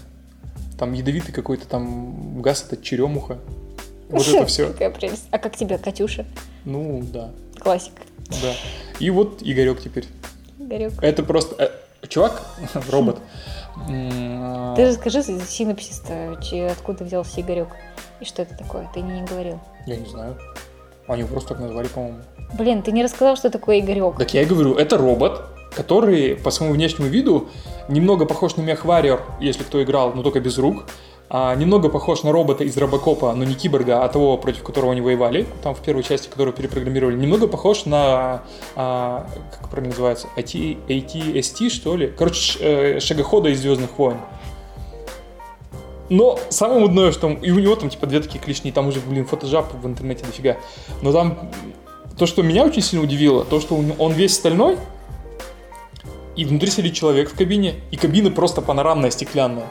[0.76, 3.38] там ядовитый какой-то там газ, это черемуха.
[4.08, 4.66] Вот это все.
[4.72, 5.28] Какая прелесть.
[5.30, 6.26] А как тебе, Катюша?
[6.64, 8.02] Ну, да, Классика.
[8.42, 8.54] да.
[8.98, 10.06] И вот Игорек теперь.
[10.58, 10.94] Игорек.
[11.00, 11.54] Это просто...
[11.62, 11.70] э,
[12.08, 12.42] Чувак,
[12.90, 13.20] робот.
[13.86, 16.38] Ты а, расскажи синопсис-то,
[16.70, 17.68] откуда взялся Игорек.
[18.20, 18.88] И что это такое?
[18.92, 19.60] Ты не говорил.
[19.86, 20.36] Я не знаю.
[21.06, 22.18] Они его просто так назвали, по-моему.
[22.58, 24.18] Блин, ты не рассказал, что такое Игорек.
[24.18, 25.42] Так я и говорю, это робот,
[25.74, 27.48] который по своему внешнему виду
[27.88, 30.84] немного похож на Мехвариор, если кто играл, но только без рук.
[31.30, 35.02] А, немного похож на робота из Робокопа, но не киборга, а того, против которого они
[35.02, 37.16] воевали, там в первой части, которую перепрограммировали.
[37.16, 42.12] Немного похож на, а, как правильно называется, AT, ATST, что ли?
[42.16, 44.16] Короче, э, шагохода из Звездных войн.
[46.08, 49.26] Но самое мудное, что и у него там типа две такие клешни, там уже, блин,
[49.26, 50.56] фотожап в интернете дофига.
[51.02, 51.50] Но там
[52.16, 54.78] то, что меня очень сильно удивило, то, что он весь стальной,
[56.36, 59.66] и внутри сидит человек в кабине, и кабина просто панорамная, стеклянная.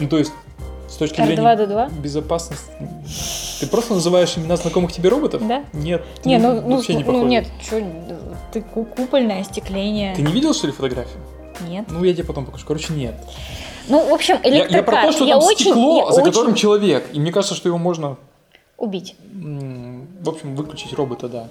[0.00, 0.32] Ну, то есть,
[0.88, 2.00] с точки зрения R2D2?
[2.00, 2.70] безопасности...
[3.60, 5.42] Ты просто называешь имена знакомых тебе роботов?
[5.46, 5.64] Да.
[5.72, 6.02] Нет.
[6.24, 7.26] Не, ну, ну, вообще не ну похожи.
[7.28, 7.82] нет, что,
[8.52, 10.14] ты ку- купольное остекление.
[10.14, 11.18] Ты не видел, что ли, фотографию?
[11.66, 11.86] Нет.
[11.90, 12.66] Ну, я тебе потом покажу.
[12.66, 13.14] Короче, нет.
[13.88, 14.76] Ну, в общем, Я, электрокар.
[14.76, 17.06] я про то, что я там очень, стекло, я за очень- которым человек.
[17.14, 18.16] И мне кажется, что его можно,
[18.76, 19.16] Убить.
[19.32, 21.48] в общем, выключить робота, да.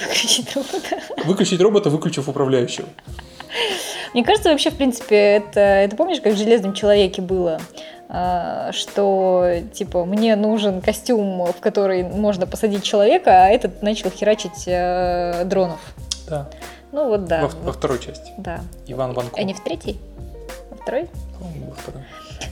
[0.00, 1.00] Выключить робота.
[1.24, 2.88] Выключить робота, выключив управляющего.
[4.12, 7.60] Мне кажется, вообще, в принципе, это, это помнишь, как в «Железном человеке» было?
[8.10, 14.64] А, что, типа, мне нужен костюм, в который можно посадить человека, а этот начал херачить
[14.66, 15.80] э, дронов.
[16.28, 16.48] Да.
[16.90, 17.42] Ну вот да.
[17.42, 18.32] Во, во вот, второй части.
[18.38, 18.60] да.
[18.86, 19.36] Иван Ванко.
[19.36, 20.00] А не в третьей?
[20.70, 21.08] Во второй?
[21.38, 22.02] По-моему, во второй.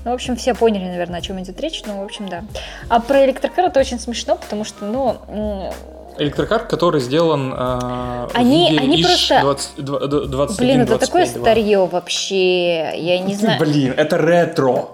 [0.04, 2.44] Ну, в общем, все поняли, наверное, о чем идет речь, ну, в общем, да.
[2.88, 5.72] А про электрокар это очень смешно, потому что, ну,
[6.18, 10.88] Электрокар, который сделан э, Они- в виде они просто- 20, два- д- 21, блин, это
[10.96, 11.40] 25, такое да.
[11.40, 13.60] старье вообще, я не знаю.
[13.60, 14.88] Блин, это ретро.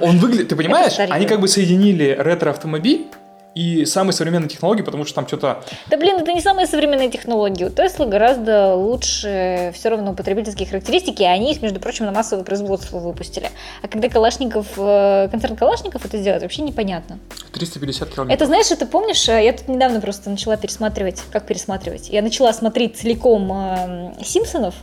[0.00, 3.06] Он выглядит, ты понимаешь, они как бы соединили ретро-автомобиль
[3.56, 5.64] и самые современные технологии, потому что там что-то...
[5.88, 7.64] Да блин, это не самые современные технологии.
[7.64, 12.44] У Тесла гораздо лучше все равно потребительские характеристики, и они их, между прочим, на массовое
[12.44, 13.48] производство выпустили.
[13.82, 17.18] А когда Калашников, э, концерн Калашников это сделает, вообще непонятно.
[17.52, 18.36] 350 километров.
[18.36, 22.52] Это, знаешь, это помнишь, э, я тут недавно просто начала пересматривать, как пересматривать, я начала
[22.52, 24.74] смотреть целиком э, Симпсонов,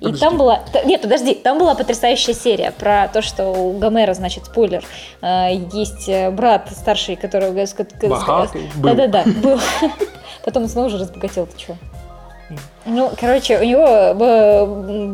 [0.00, 0.20] и Подожди.
[0.20, 4.84] там была, нет, подожди, там была потрясающая серия про то, что у Гомера, значит, спойлер,
[5.22, 7.16] э, есть э, брат старший,
[7.96, 8.94] г- Богатый был.
[8.94, 9.60] Да-да-да, был.
[10.44, 11.76] Потом он снова уже разбогател, ты чё?
[12.86, 14.64] Ну, короче, у него э,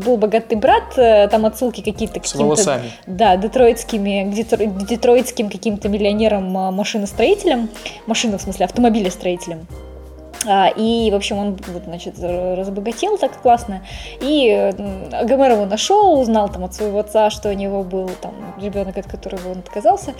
[0.05, 4.31] был богатый брат, там отсылки какие-то к каким-то да, детройтскими,
[4.85, 7.69] детройтским каким-то миллионерам а, машиностроителям,
[8.07, 9.67] машина в смысле автомобилестроителям.
[9.71, 9.94] А,
[10.77, 13.83] И, в общем, он, значит, разбогател так классно.
[14.21, 18.35] И м, Гомер его нашел, узнал там от своего отца, что у него был там
[18.61, 20.15] ребенок, от которого он отказался.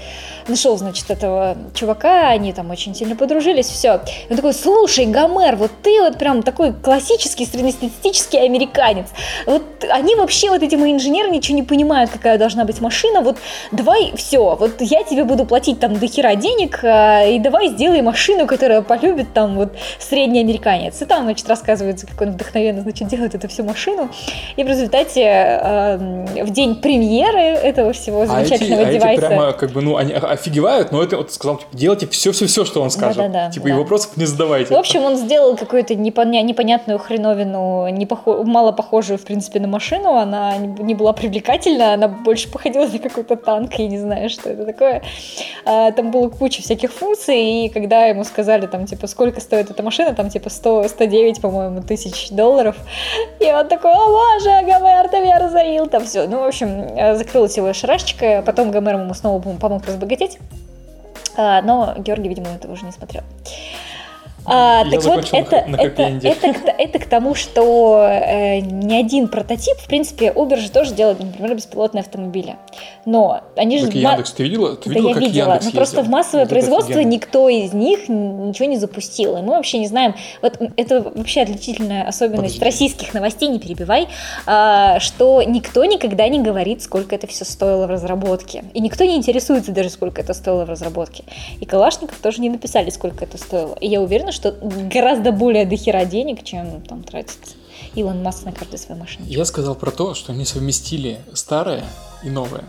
[0.49, 4.01] Нашел, значит, этого чувака, они там очень сильно подружились, все.
[4.29, 9.09] И он такой, слушай, Гомер, вот ты вот прям такой классический среднестатистический американец.
[9.47, 13.21] Вот они вообще, вот эти мои инженеры, ничего не понимают, какая должна быть машина.
[13.21, 13.39] Вот
[13.73, 18.03] давай все, вот я тебе буду платить там до хера денег, а, и давай сделай
[18.03, 19.73] машину, которая полюбит там вот
[20.15, 21.03] средний американец.
[21.03, 24.11] И там, значит, рассказывается, как он вдохновенно, значит, делает эту всю машину.
[24.55, 29.27] И в результате э, в день премьеры этого всего А эти, замечательного а эти девайса...
[29.27, 32.91] прямо как бы, ну, они офигевают, но это вот сказал, типа, делайте все-все-все, что он
[32.91, 33.17] скажет.
[33.17, 33.75] Да-да-да, типа, да.
[33.75, 34.73] и вопросов не задавайте.
[34.73, 38.09] В общем, он сделал какую-то непоня- непонятную хреновину, не
[38.45, 40.15] мало похожую, в принципе, на машину.
[40.15, 44.51] Она не не была привлекательна, она больше походила на какой-то танк, я не знаю, что
[44.51, 45.03] это такое.
[45.65, 49.83] А, Там было куча всяких функций, и когда ему сказали, там, типа, сколько стоит эта
[49.83, 52.77] машина, там, типа, 100, 109, по-моему, тысяч долларов,
[53.41, 56.27] и он такой, о боже, Гомер, ты меня разорил, там все.
[56.27, 60.39] Ну, в общем, э, закрылась его шарашечка, потом Гомер ему снова помог разбогатеть,
[61.37, 63.23] А, но Георгий, видимо, этого уже не смотрел.
[64.47, 68.61] А, Я так вот, на это, на это, это, к- это к тому, что э,
[68.61, 72.57] ни один прототип, в принципе, Uber же тоже делает, например, беспилотные автомобили.
[73.07, 73.87] Но они же...
[73.87, 74.77] Ма- Яндекс, ты видела?
[74.77, 76.11] Ты да видела, я как видела, Яндекс но просто ездил?
[76.11, 79.37] в массовое Вот это производство никто из них ничего не запустил.
[79.39, 82.65] И мы вообще не знаем, вот это вообще отличительная особенность Подожди.
[82.65, 84.09] российских новостей, не перебивай,
[84.47, 88.65] а, что никто никогда не говорит, сколько это все стоило в разработке.
[88.75, 91.25] И никто не интересуется даже, сколько это стоило в разработке.
[91.61, 93.75] И Калашников тоже не написали, сколько это стоило.
[93.81, 97.39] И я уверена, что гораздо более дохера денег, чем там тратит
[97.95, 99.27] Илон Маск на каждой своей машине.
[99.29, 101.85] Я сказал про то, что они совместили старое
[102.23, 102.65] и новое.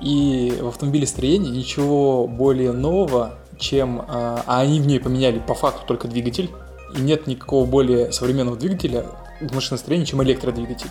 [0.00, 4.02] И в автомобилестроении ничего более нового, чем...
[4.08, 6.50] А, а они в ней поменяли по факту только двигатель.
[6.96, 9.04] И нет никакого более современного двигателя
[9.40, 10.90] в машиностроении, чем электродвигатель.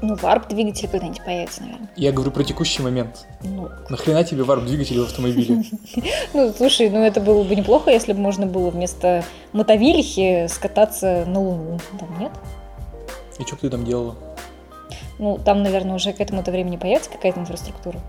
[0.00, 1.88] Ну, варп-двигатель когда-нибудь появится, наверное.
[1.96, 3.26] Я говорю про текущий момент.
[3.42, 5.64] Ну, Нахрена тебе варп-двигатель в автомобиле?
[6.34, 11.40] Ну, слушай, ну это было бы неплохо, если бы можно было вместо мотовилихи скататься на
[11.40, 11.80] Луну.
[11.98, 12.32] Там нет?
[13.38, 14.14] И что бы ты там делала?
[15.18, 18.00] Ну, там, наверное, уже к этому-то времени появится какая-то инфраструктура.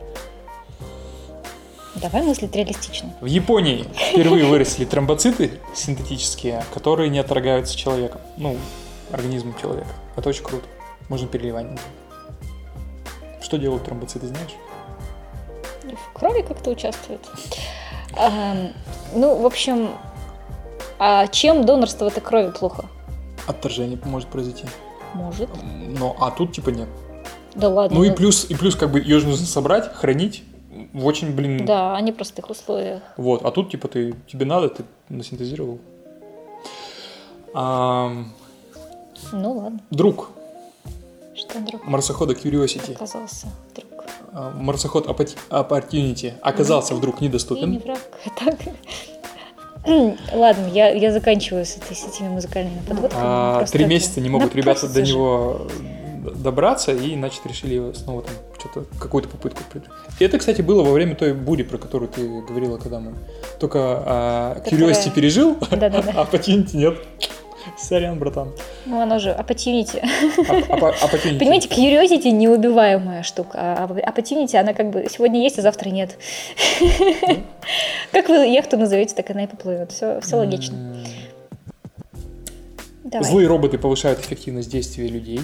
[1.95, 3.13] Давай мыслить реалистично.
[3.19, 8.21] В Японии впервые выросли тромбоциты синтетические, которые не отторгаются человеком.
[8.37, 8.57] Ну,
[9.11, 9.89] организмом человека.
[10.15, 10.65] Это очень круто.
[11.09, 11.77] Можно переливание.
[13.41, 14.55] Что делают тромбоциты, знаешь?
[15.83, 17.19] В крови как-то участвует.
[18.15, 18.73] Ам,
[19.15, 19.89] Ну, в общем,
[20.99, 22.85] а чем донорство этой крови плохо?
[23.47, 24.65] Отторжение может произойти.
[25.15, 25.49] Может.
[25.87, 26.87] Но, а тут типа нет.
[27.55, 27.97] Да ладно.
[27.97, 30.43] Ну и плюс, и плюс как бы ее же нужно собрать, хранить
[30.93, 33.01] в очень, блин, Да, о непростых условиях.
[33.17, 33.43] вот.
[33.43, 35.79] А тут типа ты, тебе надо, ты насинтезировал.
[37.55, 38.31] Ам,
[39.31, 40.29] Ну ладно, друг
[41.49, 44.03] что друг марсохода Curiosity оказался друг.
[44.33, 47.79] а, марсоход Oppo- Opportunity оказался вдруг Я не недоступен.
[47.81, 47.99] прав.
[48.39, 48.55] Так.
[50.33, 53.21] Ладно, я, я заканчиваю с, этой, с этими музыкальными подводками.
[53.23, 55.13] А, Три месяца не могут ребята до же.
[55.13, 55.67] него
[56.23, 59.99] д- добраться, и, значит, решили снова там что-то, какую-то попытку предпринять.
[60.19, 63.13] И это, кстати, было во время той бури, про которую ты говорила, когда мы
[63.59, 66.03] только а, Которая- Curiosity пережил, Да-да-да.
[66.15, 66.97] а Opportunity нет.
[67.77, 68.51] Сорян, братан.
[68.85, 69.99] Ну, оно же opportunity.
[70.47, 71.39] А- а- Opportunity.
[71.39, 76.17] Понимаете, curiosity неубиваемая штука, а opportunity, она как бы сегодня есть, а завтра нет.
[78.11, 79.91] Как вы яхту назовете, так она и поплывет.
[79.91, 80.75] Все, все логично.
[83.03, 83.27] Давай.
[83.29, 85.41] Злые роботы повышают эффективность действия людей.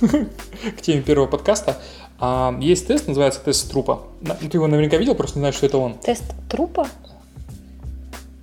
[0.00, 1.78] К теме первого подкаста.
[2.18, 4.02] А, Есть тест, называется тест трупа.
[4.40, 5.94] Ты его наверняка видел, просто не знаешь, что это он.
[5.98, 6.86] Тест трупа?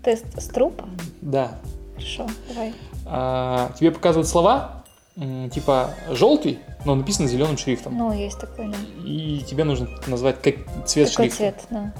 [0.04, 0.86] Тест с трупа?
[1.22, 1.60] Да.
[1.96, 2.74] Хорошо, давай.
[3.06, 4.84] А, Тебе показывают слова,
[5.54, 7.98] типа желтый, но написано зеленым шрифтом.
[7.98, 8.78] Ну, есть такой, да.
[9.06, 11.38] И тебе нужно назвать как цвет Какой шрифта.
[11.38, 11.94] цвет, да.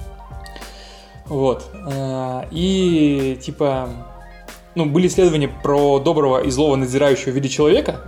[1.26, 1.64] Вот.
[1.86, 3.88] А, И типа,
[4.74, 8.00] ну, были исследования про доброго и злого надзирающего вида человека,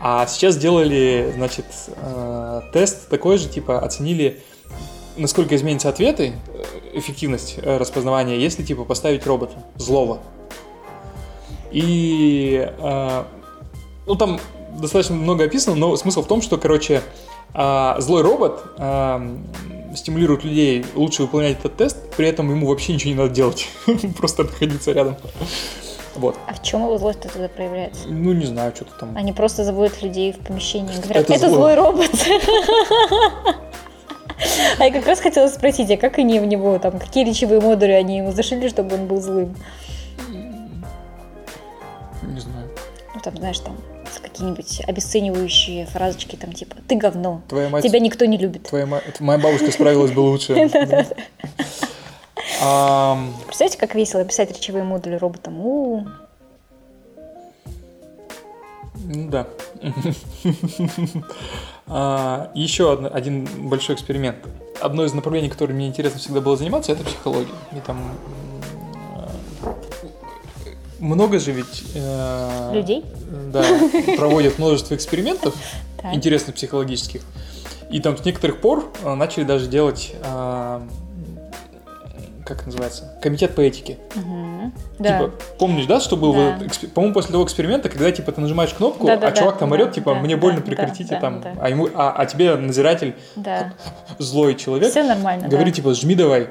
[0.00, 1.66] а сейчас сделали, значит,
[1.96, 4.40] э, тест такой же, типа, оценили,
[5.16, 6.62] насколько изменятся ответы, э,
[6.98, 10.18] эффективность э, распознавания, если, типа, поставить робота злого.
[11.70, 13.24] И, э,
[14.06, 14.40] ну, там
[14.78, 17.02] достаточно много описано, но смысл в том, что, короче,
[17.58, 19.22] а, злой робот а,
[19.94, 23.68] стимулирует людей лучше выполнять этот тест, при этом ему вообще ничего не надо делать,
[24.18, 25.16] просто находиться рядом.
[26.14, 26.36] Вот.
[26.46, 28.08] А в чем его злость тогда проявляется?
[28.08, 29.16] Ну, не знаю, что-то там.
[29.16, 31.74] Они просто заводят людей в помещение и говорят, Это это, злой».
[31.74, 32.10] злой робот.
[34.78, 37.92] А я как раз хотела спросить, а как они в него, там, какие речевые модули
[37.92, 39.56] они ему зашили, чтобы он был злым?
[42.22, 42.68] Не знаю.
[43.14, 43.76] Ну, там, знаешь, там,
[44.22, 48.64] какие-нибудь обесценивающие фразочки, там, типа, ты говно, Твоя мать, тебя никто не любит.
[48.64, 50.54] твоя ма- моя бабушка справилась бы лучше.
[52.58, 56.25] Представляете, как весело писать речевые модули роботам?
[59.04, 59.46] Да.
[61.88, 64.38] А, Еще один большой эксперимент.
[64.80, 67.54] Одно из направлений, которым мне интересно всегда было заниматься, это психология.
[67.70, 67.96] И там
[69.62, 69.72] э,
[70.98, 73.04] много же ведь э, Людей?
[73.52, 73.64] Да,
[74.16, 75.54] проводят множество экспериментов
[76.12, 77.20] интересных психологических.
[77.88, 80.12] И там с некоторых пор э, начали даже делать,
[82.46, 83.98] как это называется, комитет по этике.
[84.14, 84.72] Мгм.
[84.98, 85.18] Да.
[85.18, 86.58] Типа, помнишь, да, что был, Да.
[86.60, 89.74] вот по-моему, после того эксперимента, когда, типа, ты нажимаешь кнопку, Да-да-да, а чувак там да,
[89.74, 91.54] орет, типа, да, мне да, больно, да, прекратите да, там, да.
[91.60, 93.72] а ему, а, а тебе надзиратель, Да.
[94.18, 95.76] злой человек, Все нормально, говорит, да.
[95.76, 96.48] типа, жми давай.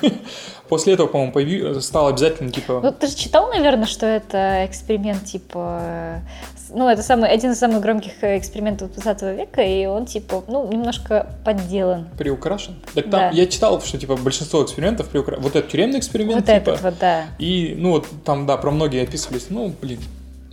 [0.72, 5.22] После этого, по-моему, появи- стало обязательно, типа, Ну, ты же читал, наверное, что это эксперимент,
[5.26, 6.22] типа...
[6.70, 10.66] Ну, это самый, один из самых громких э, экспериментов 20 века, и он, типа, ну,
[10.72, 12.08] немножко подделан.
[12.16, 12.76] приукрашен.
[12.94, 13.30] Так там, Да.
[13.32, 15.42] я читал, что, типа, большинство экспериментов приукрашен.
[15.42, 17.24] Вот этот тюремный эксперимент, вот типа, этот вот, да.
[17.38, 20.00] и, ну, вот там, да, про многие описывались, ну, блин,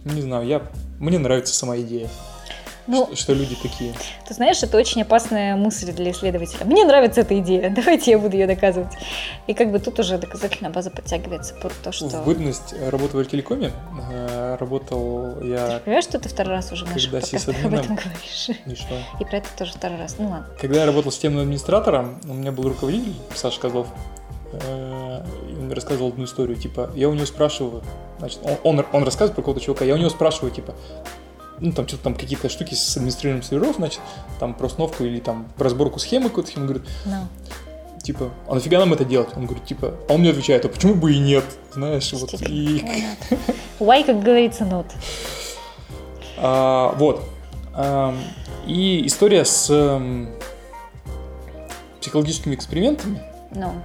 [0.04, 0.64] не знаю, я,
[1.00, 2.10] мне нравится сама идея,
[2.90, 3.94] Ну, что, что люди такие.
[4.28, 6.66] ты знаешь, это очень опасная мысль для исследователя.
[6.66, 8.92] Мне нравится эта идея, давайте я буду ее доказывать.
[9.46, 12.08] И как бы тут уже доказательная база подтягивается под то, что...
[12.08, 13.72] В бытность работы в телекоме
[14.10, 17.96] э, работал Ты я, понимаешь, что ты второй раз уже в наших подкастах об этом
[17.96, 18.50] говоришь?
[18.50, 18.96] и что?
[19.20, 20.16] И про это тоже второй раз.
[20.18, 20.48] Ну ладно.
[20.60, 23.88] Когда я работал системным администратором, у меня был руководитель, Саша Козлов,
[24.52, 27.84] э, и он мне рассказывал одну историю, типа, я у него спрашиваю,
[28.18, 30.74] значит, он, он, он рассказывает про какого-то чувака, я у него спрашиваю, типа,
[31.60, 34.00] ну, там что-то там какие-то штуки с администрированием серверов, значит,
[34.40, 37.28] там про сновку или там про сборку схемы какой-то, он говорит, Ну.
[38.04, 39.30] типа, а нафига нам это делать?
[39.36, 41.44] Он говорит, типа, а он мне отвечает, а почему бы и нет,
[41.74, 42.84] знаешь, вот, и
[43.80, 44.86] Why как говорится, not.
[46.38, 47.24] А, вот.
[47.74, 48.18] Ам,
[48.66, 50.30] и история с эм,
[52.02, 53.22] психологическими экспериментами.
[53.52, 53.84] Ну, Там,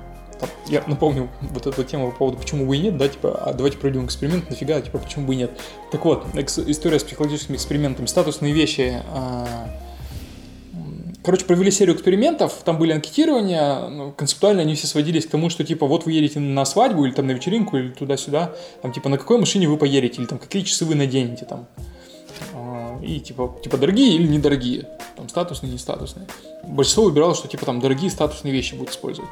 [0.66, 3.79] я напомню вот эту тему по поводу почему бы и нет, да, типа, а давайте
[3.79, 5.51] проведем эксперимент, нафига, типа, почему бы и нет.
[5.90, 9.03] Так вот, история с психологическими экспериментами, статусные вещи.
[9.12, 9.68] а,
[11.25, 15.64] Короче, провели серию экспериментов, там были анкетирования, ну, концептуально они все сводились к тому, что,
[15.64, 19.16] типа, вот вы едете на свадьбу или там на вечеринку или туда-сюда, там, типа, на
[19.16, 21.66] какой машине вы поедете, или там, какие часы вы наденете, там.
[22.53, 26.27] А, И, типа, типа, дорогие или недорогие, там, статусные, не статусные.
[26.62, 29.31] Большинство выбирало, что, типа, там, дорогие статусные вещи будут использовать.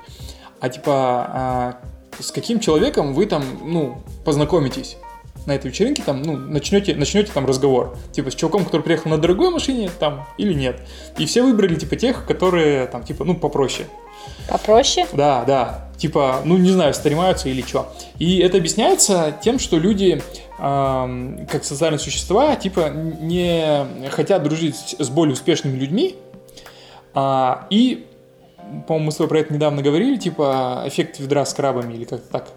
[0.63, 1.77] А, типа, а,
[2.21, 4.97] с каким человеком вы там, ну, познакомитесь?
[5.45, 9.19] на этой вечеринке, там, ну, начнете, начнете там разговор, типа, с чуваком, который приехал на
[9.19, 10.81] дорогой машине, там, или нет.
[11.19, 13.89] И все выбрали, типа, тех, которые, там, типа, ну, попроще.
[14.49, 15.05] Попроще?
[15.13, 15.89] Да, да.
[15.97, 17.93] Типа, ну, не знаю, стремаются или что.
[18.21, 20.23] И это объясняется тем, что люди,
[20.61, 26.15] э, как социальные существа, типа, не хотят дружить с более успешными людьми,
[27.15, 28.07] а, и
[28.87, 32.31] по-моему, мы с тобой про это недавно говорили, типа, эффект ведра с крабами или как-то
[32.31, 32.49] так.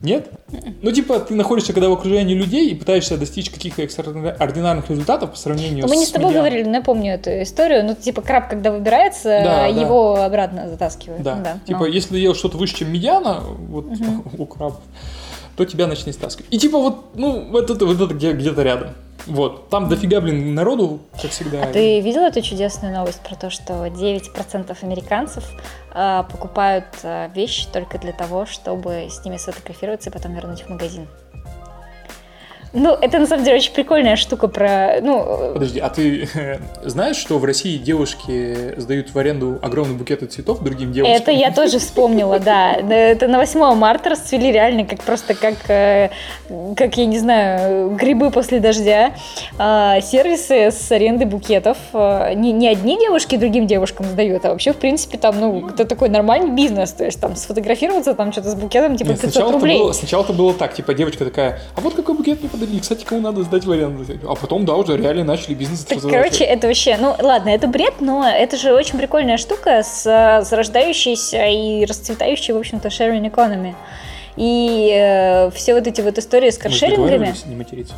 [0.00, 0.28] Нет?
[0.82, 5.36] Ну, типа, ты находишься когда в окружении людей и пытаешься достичь каких-то экстраординарных результатов по
[5.38, 6.48] сравнению ну, Мы с не с тобой медианом.
[6.48, 7.82] говорили, но я помню эту историю.
[7.84, 10.26] Ну, типа, краб, когда выбирается, да, его да.
[10.26, 11.22] обратно затаскивают.
[11.22, 11.36] Да.
[11.36, 11.86] Ну, да типа, но.
[11.86, 14.24] если ты ел что-то выше, чем медиана, вот угу.
[14.42, 14.80] у крабов,
[15.56, 16.52] то тебя начнет стаскивать.
[16.52, 18.88] И типа вот, ну, вот это, вот это где-то рядом.
[19.26, 21.64] Вот, там дофига, блин, народу, как всегда.
[21.64, 25.44] А ты видел эту чудесную новость про то, что 9% американцев
[25.94, 30.68] э, покупают э, вещи только для того, чтобы с ними сфотографироваться и потом вернуть в
[30.68, 31.08] магазин?
[32.72, 35.00] Ну, это на самом деле очень прикольная штука про...
[35.00, 35.52] Ну...
[35.54, 36.28] Подожди, а ты
[36.84, 41.16] знаешь, что в России девушки сдают в аренду огромные букеты цветов другим девушкам?
[41.16, 42.72] Это я тоже вспомнила, да.
[42.74, 46.10] Это на 8 марта расцвели реально как просто как, э,
[46.76, 49.12] как я не знаю, грибы после дождя.
[49.58, 51.78] А, сервисы с арендой букетов.
[51.92, 56.08] Не, не одни девушки другим девушкам сдают, а вообще, в принципе, там, ну, это такой
[56.08, 56.92] нормальный бизнес.
[56.92, 59.78] То есть там сфотографироваться, там что-то с букетом, типа Нет, 500 рублей.
[59.78, 63.04] Было, сначала это было так, типа девочка такая, а вот какой букет мне подарили, кстати,
[63.04, 64.04] кому надо сдать в аренду.
[64.28, 67.94] А потом, да, уже реально начали бизнес так, Короче, это вообще, ну ладно, это бред,
[68.00, 73.74] но это же очень прикольная штука с зарождающейся и расцветающей, в общем-то, sharing economy.
[74.36, 77.34] И э, все вот эти вот истории с каршерингами...
[77.46, 77.94] не материться?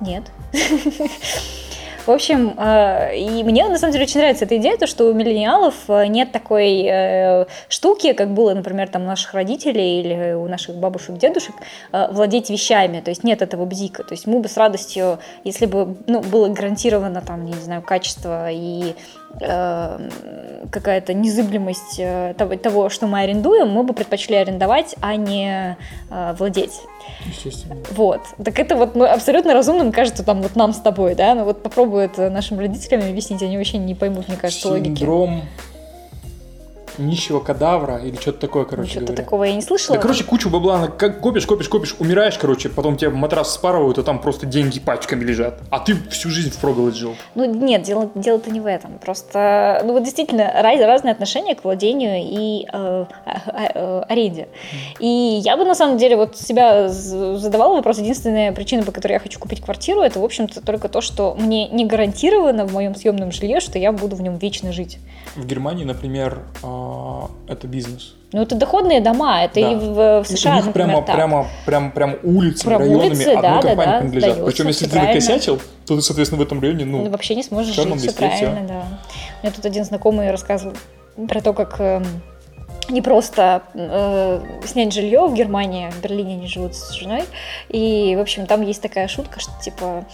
[0.00, 0.24] Нет.
[2.04, 5.12] В общем, э, и мне на самом деле очень нравится эта идея, то, что у
[5.12, 10.48] миллениалов э, нет такой э, штуки, как было, например, там у наших родителей или у
[10.48, 11.54] наших бабушек, дедушек,
[11.92, 14.02] владеть вещами, то есть нет этого бзика.
[14.02, 18.50] То есть мы бы с радостью, если бы ну, было гарантировано там, не знаю, качество
[18.50, 18.94] и
[19.38, 22.00] какая-то незыблемость
[22.36, 25.76] того, того, что мы арендуем, мы бы предпочли арендовать, а не
[26.38, 26.80] владеть.
[27.26, 27.76] Естественно.
[27.90, 28.20] Вот.
[28.42, 31.34] Так это вот ну, абсолютно разумным кажется там вот нам с тобой, да?
[31.34, 34.80] Ну вот попробуй это нашим родителям объяснить, они вообще не поймут, мне кажется, Синдром...
[34.80, 34.98] логики.
[35.00, 35.42] Синдром
[36.98, 39.22] нищего кадавра или что-то такое, короче Что-то говоря.
[39.22, 39.96] такого я не слышала.
[39.96, 44.02] Да, короче, кучу бабла, как копишь, копишь, копишь, умираешь, короче, потом тебе матрас спарывают, а
[44.02, 45.60] там просто деньги пачками лежат.
[45.70, 47.14] А ты всю жизнь в проголодь жил.
[47.34, 48.98] Ну, нет, дело, дело-то не в этом.
[48.98, 53.04] Просто, ну, вот действительно, раз, разные отношения к владению и э,
[53.74, 54.48] э, аренде.
[54.98, 57.98] И я бы, на самом деле, вот себя задавала вопрос.
[57.98, 61.68] Единственная причина, по которой я хочу купить квартиру, это, в общем-то, только то, что мне
[61.68, 64.98] не гарантировано в моем съемном жилье, что я буду в нем вечно жить.
[65.36, 66.66] В Германии, например, э,
[67.48, 68.14] это бизнес.
[68.32, 69.72] Ну, это доходные дома, это да.
[69.72, 71.16] и в, в США, У них например, прямо, так.
[71.16, 74.44] прямо, прямо, прямо улицы, прямо районами улицы, одной да, компании да, принадлежат.
[74.46, 77.04] Причем, если ты накосячил, то ты, соответственно, в этом районе, ну...
[77.04, 78.84] ну вообще не сможешь жить, все правильно, да.
[79.42, 80.74] У меня тут один знакомый рассказывал
[81.28, 82.04] про то, как эм,
[82.88, 87.24] не просто э, снять жилье в Германии, в Берлине они живут с женой,
[87.68, 90.04] и, в общем, там есть такая шутка, что, типа,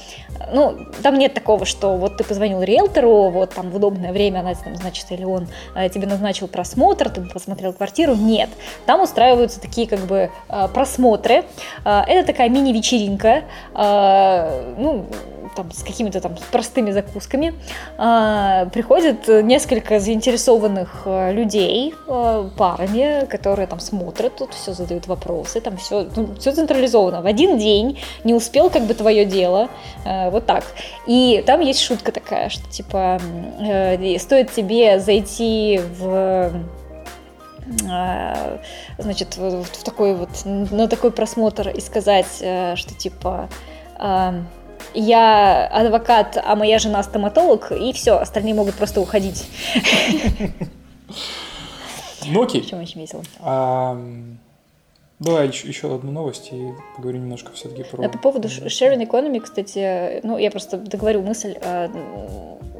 [0.52, 4.54] ну, там нет такого, что вот ты позвонил риэлтору, вот там в удобное время, она,
[4.54, 8.50] там, значит, или он э, тебе назначил просмотр, ты посмотрел квартиру, нет.
[8.86, 11.44] Там устраиваются такие, как бы, э, просмотры,
[11.84, 13.44] э, это такая мини-вечеринка,
[13.74, 15.06] э, ну,
[15.54, 17.54] там, с какими-то там простыми закусками,
[17.98, 25.60] э, приходит несколько заинтересованных э, людей, э, парами, которые там смотрят тут, все задают вопросы,
[25.60, 27.22] там все, ну, все централизовано.
[27.22, 29.68] В один день не успел как бы твое дело,
[30.04, 30.64] э, вот так.
[31.06, 33.20] И там есть шутка такая, что типа
[33.60, 36.52] э, стоит тебе зайти в
[37.90, 38.58] э,
[38.98, 43.48] значит, в, такой вот, на такой просмотр и сказать, э, что типа
[44.94, 49.46] я адвокат, а моя жена стоматолог, и все, остальные могут просто уходить.
[52.26, 52.62] Ну окей.
[52.62, 53.22] Чем очень весело.
[53.40, 53.98] А,
[55.18, 58.02] давай еще, еще одну новость и поговорим немножко все-таки про...
[58.02, 61.56] Да, по поводу sharing economy, кстати, ну, я просто договорю мысль.
[61.62, 61.90] А,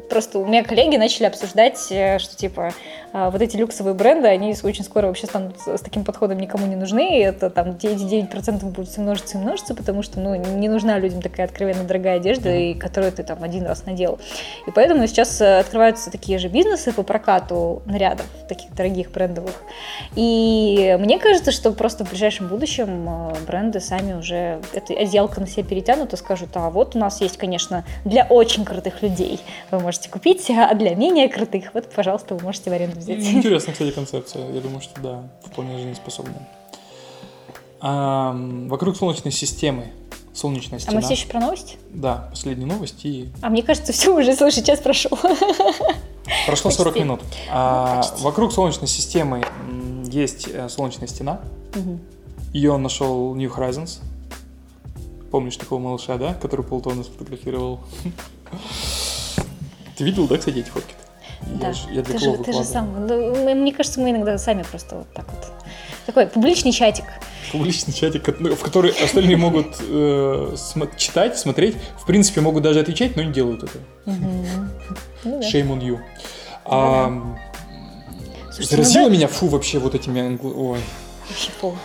[0.09, 2.73] просто у меня коллеги начали обсуждать, э, что типа
[3.08, 6.77] а, вот эти люксовые бренды, они очень скоро вообще станут с таким подходом никому не
[6.77, 10.69] нужны, и это там эти 9% будут все множиться и множиться, потому что ну, не
[10.69, 14.19] нужна людям такая откровенно дорогая одежда, и которую ты там один раз надел.
[14.67, 19.55] И поэтому сейчас э, открываются такие же бизнесы по прокату нарядов, таких дорогих брендовых.
[20.15, 25.47] И мне кажется, что просто в ближайшем будущем э, бренды сами уже это одеялко на
[25.47, 29.41] себя перетянут и скажут, а вот у нас есть, конечно, для очень крутых людей
[29.71, 33.19] вы можете купить, а для менее крутых, вот, пожалуйста, вы можете в аренду взять.
[33.21, 34.51] Интересная, кстати, концепция.
[34.53, 36.49] Я думаю, что да, вполне жизнеспособная.
[37.81, 39.89] Ам, вокруг Солнечной системы.
[40.35, 40.97] Солнечная А стена.
[40.97, 41.77] мы все еще про новости?
[41.91, 45.19] Да, последняя новость и А мне кажется, все уже, слушай, час прошел.
[46.47, 47.01] прошло 40 Почти.
[47.01, 47.21] минут.
[47.51, 48.23] А, почти.
[48.23, 49.45] вокруг Солнечной системы
[50.05, 51.41] есть э, Солнечная стена.
[52.53, 53.99] Ее нашел New Horizons.
[55.33, 56.35] Помнишь такого малыша, да?
[56.35, 57.81] Который полтона сфотографировал.
[59.97, 60.95] Ты видел, да, кстати, эти фотки?
[61.43, 63.07] Да, Я, ж- я для ты же, ты же сам.
[63.07, 65.47] ну, Мне кажется, мы иногда сами просто вот так вот.
[66.07, 67.05] Такой публичный чатик.
[67.53, 71.77] Публичный чатик, ну, в который остальные могут э, смо- читать, смотреть.
[71.99, 73.79] В принципе, могут даже отвечать, но не делают это.
[74.07, 74.15] Ну
[75.25, 75.41] да.
[75.41, 75.99] Shame on you.
[76.65, 77.13] А,
[78.53, 80.21] Слушайте, Заразило ну да, меня, фу, вообще вот этими...
[80.21, 80.81] англ- Ой.
[81.29, 81.77] вообще фу.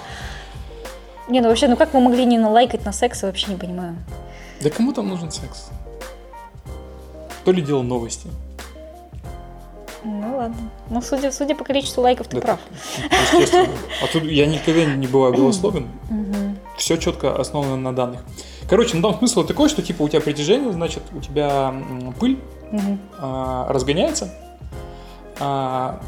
[1.30, 3.96] Не, ну вообще, ну как мы могли не налайкать на секс, я вообще не понимаю.
[4.62, 5.70] Да кому там нужен секс?
[7.42, 8.28] Кто ли делал новости?
[10.04, 10.70] Ну ладно.
[10.90, 12.60] Ну, судя, судя по количеству лайков, ты Да, прав.
[13.34, 13.68] Естественно.
[14.02, 15.88] А тут я никогда не бываю голословен.
[16.78, 18.22] Все четко основано на данных.
[18.70, 21.74] Короче, ну там смысл такой, что типа у тебя притяжение, значит, у тебя
[22.20, 22.40] пыль
[23.20, 24.34] а, разгоняется.
[25.40, 26.02] А,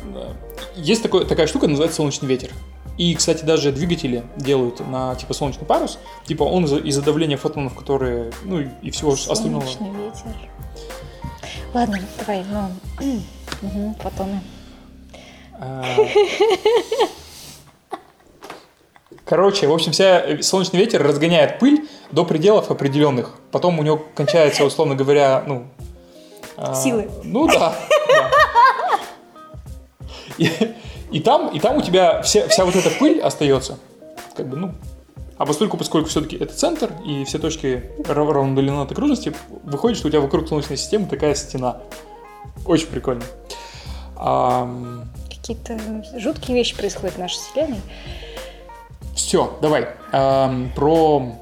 [0.75, 2.51] есть такой, такая штука, называется солнечный ветер.
[2.97, 5.99] И, кстати, даже двигатели делают на типа солнечный парус.
[6.25, 9.63] Типа он из-за, из-за давления фотонов, которые, ну и- всего остального.
[9.65, 10.49] Солнечный ветер.
[11.73, 13.21] Ладно, давай, ну.
[13.61, 14.41] Мгм, фотоны.
[15.59, 15.83] А.
[19.25, 23.35] Короче, в общем, вся э, солнечный ветер разгоняет пыль до пределов определенных.
[23.51, 25.65] Потом у него кончается, условно говоря, ну...
[26.57, 27.09] а, Силы.
[27.23, 27.75] Ну да.
[28.07, 28.31] да.
[30.37, 30.49] И,
[31.11, 33.79] и там, и там у тебя вся, вся вот эта пыль остается.
[34.35, 34.73] Как бы, ну,
[35.37, 39.33] а поскольку, поскольку все-таки это центр, и все точки рав- равнодалины от окружности,
[39.63, 41.77] выходит, что у тебя вокруг Солнечной системы такая стена.
[42.65, 43.23] Очень прикольно.
[44.17, 45.77] Ам, Какие-то
[46.17, 47.81] жуткие вещи происходят в нашей вселенной.
[49.15, 49.87] Все, давай.
[50.11, 51.35] Ам, про,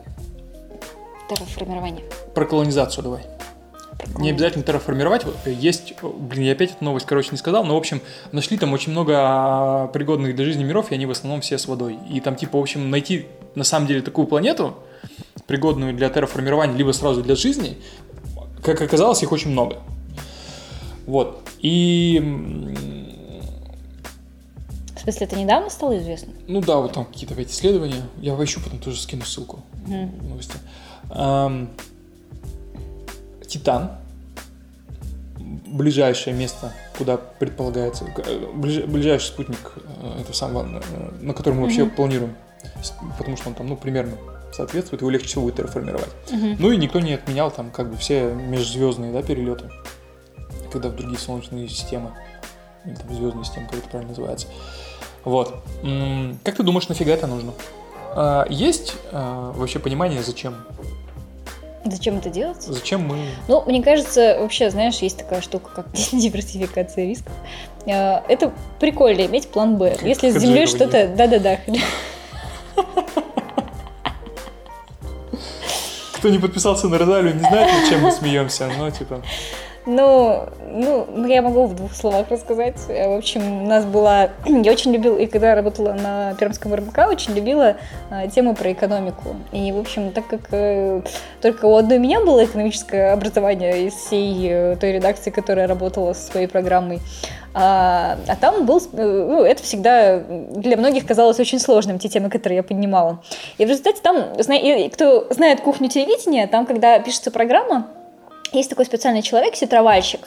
[1.30, 2.04] Терраформирование.
[2.36, 3.22] про колонизацию давай.
[4.18, 5.24] Не обязательно терраформировать.
[5.24, 8.02] Вот Есть, о, блин, я опять эту новость, короче, не сказал, но, в общем,
[8.32, 11.68] нашли там очень много а, пригодных для жизни миров, и они в основном все с
[11.68, 11.98] водой.
[12.12, 14.76] И там, типа, в общем, найти на самом деле такую планету,
[15.48, 17.78] пригодную для терраформирования, либо сразу для жизни,
[18.62, 19.78] как оказалось, их очень много.
[21.06, 21.48] Вот.
[21.60, 22.20] И,
[24.96, 26.34] В смысле, это недавно стало известно?
[26.48, 28.02] ну да, вот там какие-то опять исследования.
[28.22, 29.62] Я поищу, потом тоже скину ссылку.
[29.86, 30.30] Мгм.
[30.30, 30.56] новости.
[31.10, 31.70] Ам,
[33.48, 33.92] Титан.
[35.68, 41.64] Ближайшее место, куда предполагается, э, ближ- ближайший спутник, э, это самого, э, на который мы
[41.64, 41.96] вообще Мгм.
[41.96, 42.36] планируем,
[43.18, 44.16] потому что он там, ну, примерно
[44.54, 46.10] соответствует, его легче всего будет терраформировать.
[46.32, 46.56] Мгм.
[46.60, 49.70] Ну и никто не отменял там как бы все межзвездные, да, перелеты,
[50.74, 52.12] когда в другие солнечные системы,
[52.86, 54.48] или там звездные системы, как это правильно называется.
[55.24, 55.64] Вот.
[56.44, 57.54] Как ты думаешь, нафига это нужно?
[58.16, 60.56] А, Есть а, вообще понимание, зачем?
[61.86, 62.62] Зачем это делать?
[62.62, 63.18] Зачем мы...
[63.48, 67.34] Ну, мне кажется, вообще, знаешь, есть такая штука, как диверсификация рисков.
[67.86, 69.98] Э, Это прикольно иметь план Б.
[70.02, 71.08] Если с землей что-то...
[71.10, 71.60] Да-да-да.
[76.18, 79.22] Кто не подписался на Розалию, не знает, над чем мы смеемся, но типа...
[79.86, 82.78] Ну, ну, ну, я могу в двух словах рассказать.
[82.88, 84.30] Э, В общем, у нас была...
[84.46, 87.76] Я очень любила, и когда работала на Пермском РБК, очень любила
[88.10, 89.36] э, тему про экономику.
[89.52, 91.02] И, в общем, так как э,
[91.42, 96.32] только у одной меня было экономическое образование из всей э, той редакции, которая работала со
[96.32, 97.02] своей программой,
[97.54, 102.30] а, а там был, э, ну, это всегда для многих казалось очень сложным, те темы,
[102.30, 103.22] которые я поднимала.
[103.58, 107.88] И в результате там, зна- кто знает кухню телевидения, там, когда пишется программа,
[108.54, 110.22] есть такой специальный человек, сетровальщик,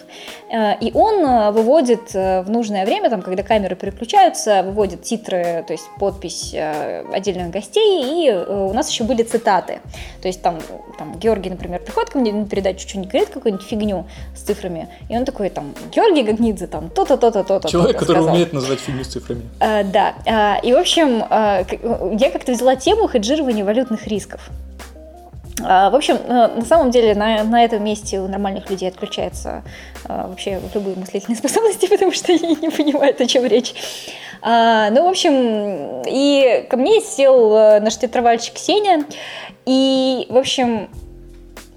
[0.50, 5.64] э, и он э, выводит э, в нужное время, там, когда камеры переключаются, выводит титры,
[5.66, 6.54] то есть подпись
[7.12, 9.80] отдельных гостей, и у нас еще были цитаты.
[10.22, 10.58] То есть там,
[10.98, 15.16] там Георгий, например, приходит ко мне на передачу, что-нибудь говорит, какую-нибудь фигню с цифрами, и
[15.16, 17.68] он такой, там, Георгий Гагнидзе, там, то-то, то-то, то-то.
[17.68, 18.34] Человек, то-то который сказал».
[18.34, 19.42] умеет назвать фигню с цифрами.
[19.60, 21.18] А, да, и в общем,
[22.18, 24.50] я как-то взяла тему хеджирования валютных рисков.
[25.62, 29.62] А, В общем, э, на самом деле на, на этом месте у нормальных людей отключаются
[30.04, 33.74] а, вообще любые мыслительные способности, потому что они не понимают, о чем речь.
[34.42, 39.04] А, Ну, в общем, и ко мне сел э, наш театровальщик Сеня,
[39.64, 40.88] и, в общем,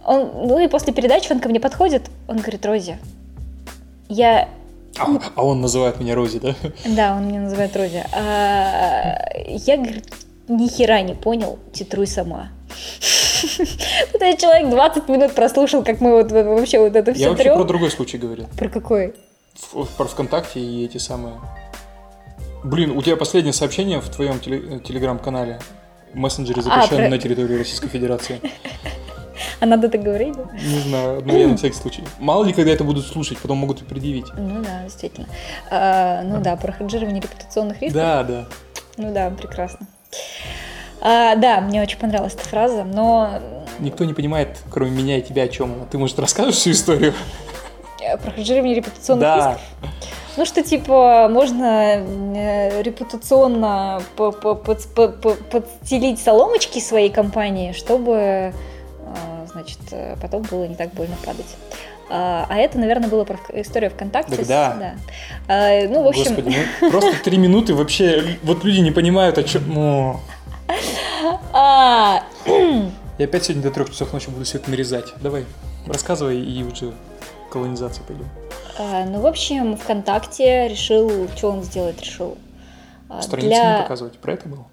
[0.05, 2.97] он, ну и после передачи он ко мне подходит, он говорит, Рози,
[4.09, 4.49] я
[4.97, 5.05] А,
[5.35, 6.55] а он называет меня Рози, да?
[6.85, 8.03] да, он меня называет Рози.
[8.11, 10.07] А, я, говорит,
[10.47, 12.49] ни хера не понял, титруй сама.
[14.13, 17.55] Этот человек 20 минут прослушал, как мы вот вообще вот это Я все вообще трем.
[17.55, 18.47] про другой случай говорил.
[18.57, 19.13] Про какой?
[19.97, 21.35] Про ВКонтакте и эти самые...
[22.63, 25.59] Блин, у тебя последнее сообщение в твоем теле- телеграм-канале.
[26.13, 28.39] мессенджеры запрещены про- на территории Российской Федерации.
[29.61, 30.45] А надо это говорить, да?
[30.53, 32.03] Не знаю, но я на всякий случай.
[32.17, 34.25] Мало ли, когда это будут слушать, потом могут и предъявить.
[34.37, 35.27] Ну да, действительно.
[35.69, 37.93] А, ну да, про хеджирование репутационных рисков.
[38.01, 38.45] Да, да.
[38.97, 39.85] Ну да, прекрасно.
[41.01, 43.39] А, да, мне очень понравилась эта фраза, но
[43.79, 45.73] Никто не понимает, кроме меня и тебя, о чем.
[45.89, 47.13] Ты, может, расскажешь всю историю?
[48.01, 49.35] э, про хеджирование репутационных Да.
[49.37, 49.61] рисков.
[50.37, 51.95] Ну, что, типа, можно
[52.35, 58.51] э, репутационно по- по- под- по- по- подстелить соломочки своей компании, чтобы, э,
[59.51, 59.79] значит,
[60.21, 61.45] потом было не так больно падать.
[62.11, 64.35] А а это, наверное, было про историю ВКонтакте.
[64.37, 64.95] Так с- да.
[65.47, 69.43] А, ну, в общем, Господи, ну просто три минуты вообще, вот люди не понимают, о
[69.43, 69.63] чем...
[69.67, 70.19] Ну,
[71.53, 75.13] я опять сегодня до трех часов ночи буду все это нарезать.
[75.21, 75.45] Давай,
[75.85, 76.91] рассказывай и уже
[77.49, 78.27] к колонизации пойдем.
[78.77, 82.37] а, ну, в общем, ВКонтакте решил, что он сделать решил?
[83.09, 84.65] А, Страницу для- не показывать, про это было?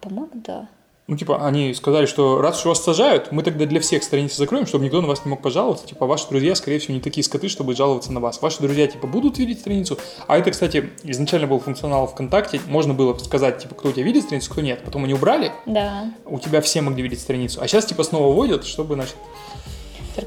[0.00, 0.66] По-моему, да.
[1.06, 4.66] Ну, типа, они сказали, что раз уж вас сажают, мы тогда для всех страницы закроем,
[4.66, 5.86] чтобы никто на вас не мог пожаловаться.
[5.86, 8.40] Типа, ваши друзья, скорее всего, не такие скоты, чтобы жаловаться на вас.
[8.40, 9.98] Ваши друзья, типа, будут видеть страницу.
[10.28, 12.58] А это, кстати, изначально был функционал ВКонтакте.
[12.68, 14.80] Можно было сказать, типа, кто у тебя видит страницу, кто нет.
[14.82, 17.60] Потом они убрали, Да, у тебя все могли видеть страницу.
[17.60, 19.16] А сейчас, типа, снова вводят, чтобы, значит,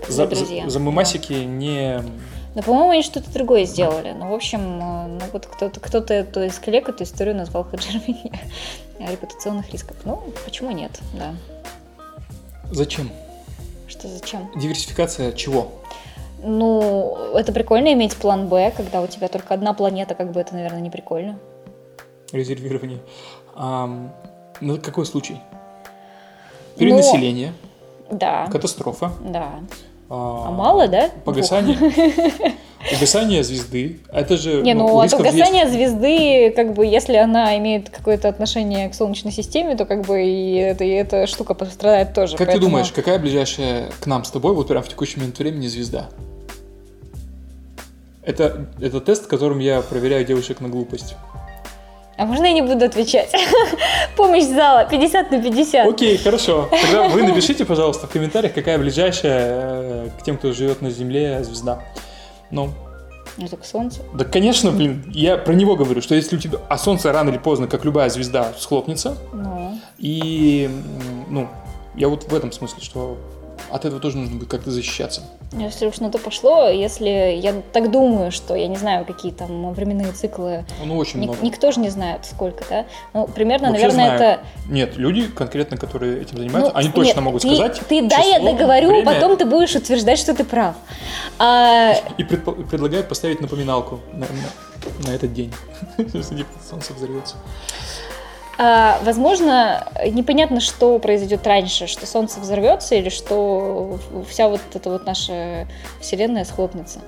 [0.07, 2.03] за, за за, мымасики не...
[2.57, 4.13] Но, по-моему, они что-то другое сделали.
[4.17, 8.33] Ну, в общем, э, ну, вот кто-то, кто-то эту из коллег эту историю назвал хеджированием
[8.97, 9.95] репутационных рисков.
[10.05, 11.35] Ну, почему нет, да.
[12.71, 13.11] Зачем?
[13.87, 14.49] Что зачем?
[14.55, 15.71] Диверсификация чего?
[16.41, 20.55] Ну, это прикольно иметь план Б, когда у тебя только одна планета, как бы это,
[20.55, 21.37] наверное, не прикольно.
[22.31, 23.01] Резервирование.
[23.53, 24.11] Ам,
[24.61, 25.37] ну, какой случай?
[26.75, 27.53] Перенаселение,
[28.09, 29.11] Да, катастрофа.
[29.21, 29.59] да.
[30.09, 31.09] А, А мало, да?
[31.25, 31.77] Погасание.
[32.95, 33.99] Угасание звезды.
[34.11, 34.61] Это же...
[34.61, 39.33] Не, ну у от угасания звезды, как бы, если она имеет какое-то отношение к Солнечной
[39.33, 42.33] системе, то как бы и, это, и эта штука пострадает тоже.
[42.33, 45.19] есть- Как ты поэтому- думаешь, какая ближайшая к нам с тобой, вот прям в текущий
[45.19, 46.09] момент времени звезда?
[48.23, 51.15] Это, это тест, которым я проверяю девушек на глупость.
[52.17, 53.31] А можно я не буду отвечать?
[54.15, 55.87] Помощь зала 50 на 50.
[55.87, 56.67] Окей, хорошо.
[56.81, 61.43] Тогда вы напишите, пожалуйста, в комментариях, какая ближайшая э, к тем, кто живет на Земле,
[61.43, 61.83] звезда.
[62.49, 62.69] Ну,
[63.37, 64.01] Ну, только Солнце.
[64.15, 66.57] да, конечно, блин, я про него говорю, что если у тебя...
[66.69, 69.15] А Солнце рано или поздно, как любая звезда, схлопнется.
[69.31, 70.69] Ну, И,
[71.29, 71.47] ну,
[71.95, 73.17] я вот в этом смысле, что
[73.69, 75.21] от этого тоже нужно будет как-то защищаться.
[75.53, 77.09] если уж на то пошло, если
[77.41, 81.45] я так думаю, что я не знаю, какие там временные циклы, Ну, очень ник- много.
[81.45, 82.85] никто же не знает, сколько, да?
[83.13, 84.41] Ну, примерно, Вообще наверное, знают.
[84.65, 84.71] это...
[84.73, 87.81] Нет, люди конкретно, которые этим занимаются, Ну, они точно нет, могут ты- сказать.
[87.87, 90.75] Ты дай я число, договорю, время, потом ты будешь утверждать, что ты прав.
[91.39, 95.53] А, И предпо- предлагают поставить напоминалку на, на- на этот день.
[96.69, 97.35] Солнце взорвется.
[98.57, 103.99] А, возможно, непонятно, что произойдет раньше, что Солнце взорвется или что
[104.29, 105.67] вся вот эта вот наша
[106.01, 106.99] Вселенная схлопнется,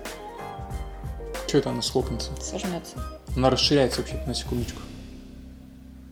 [1.47, 2.31] Что это она схлопнется?
[2.41, 2.97] сожмется.
[3.35, 4.79] Она расширяется вообще на секундочку.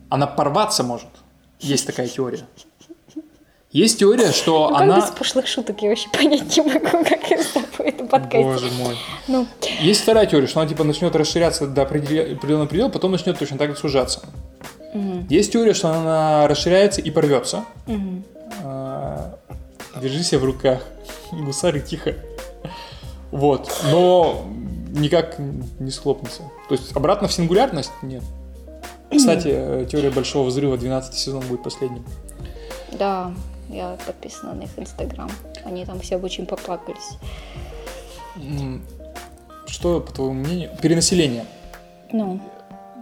[0.08, 1.08] Она порваться может.
[1.60, 2.40] Есть такая теория.
[3.70, 4.96] Есть теория, что Ну, как она...
[4.96, 8.42] без пошлых шуток я вообще понять не могу, как я с тобой это подкасте.
[8.42, 8.96] Боже мой.
[9.26, 9.46] Ну,
[9.80, 13.70] Есть вторая теория, что она типа начнет расширяться до определенного предела, потом начнет точно так
[13.72, 14.22] же сужаться.
[14.94, 17.64] Мгм, Есть теория, что она расширяется и порвется.
[17.86, 18.24] мгм.
[18.64, 19.36] А,
[20.00, 20.82] Держи себя в руках.
[21.32, 22.14] Гусары тихо.
[23.30, 23.70] Вот.
[23.90, 24.44] Но
[24.90, 26.42] никак не схлопнется.
[26.68, 27.90] То есть обратно в сингулярность?
[28.02, 28.22] Нет.
[29.14, 32.04] Кстати, э, теория большого взрыва 12 сезон будет последним.
[32.92, 33.32] Да,
[33.68, 35.30] я подписана на их инстаграм.
[35.64, 37.16] Они там все очень поплакались.
[39.66, 41.44] Что, по твоему мнению, перенаселение
[42.12, 42.40] Ну,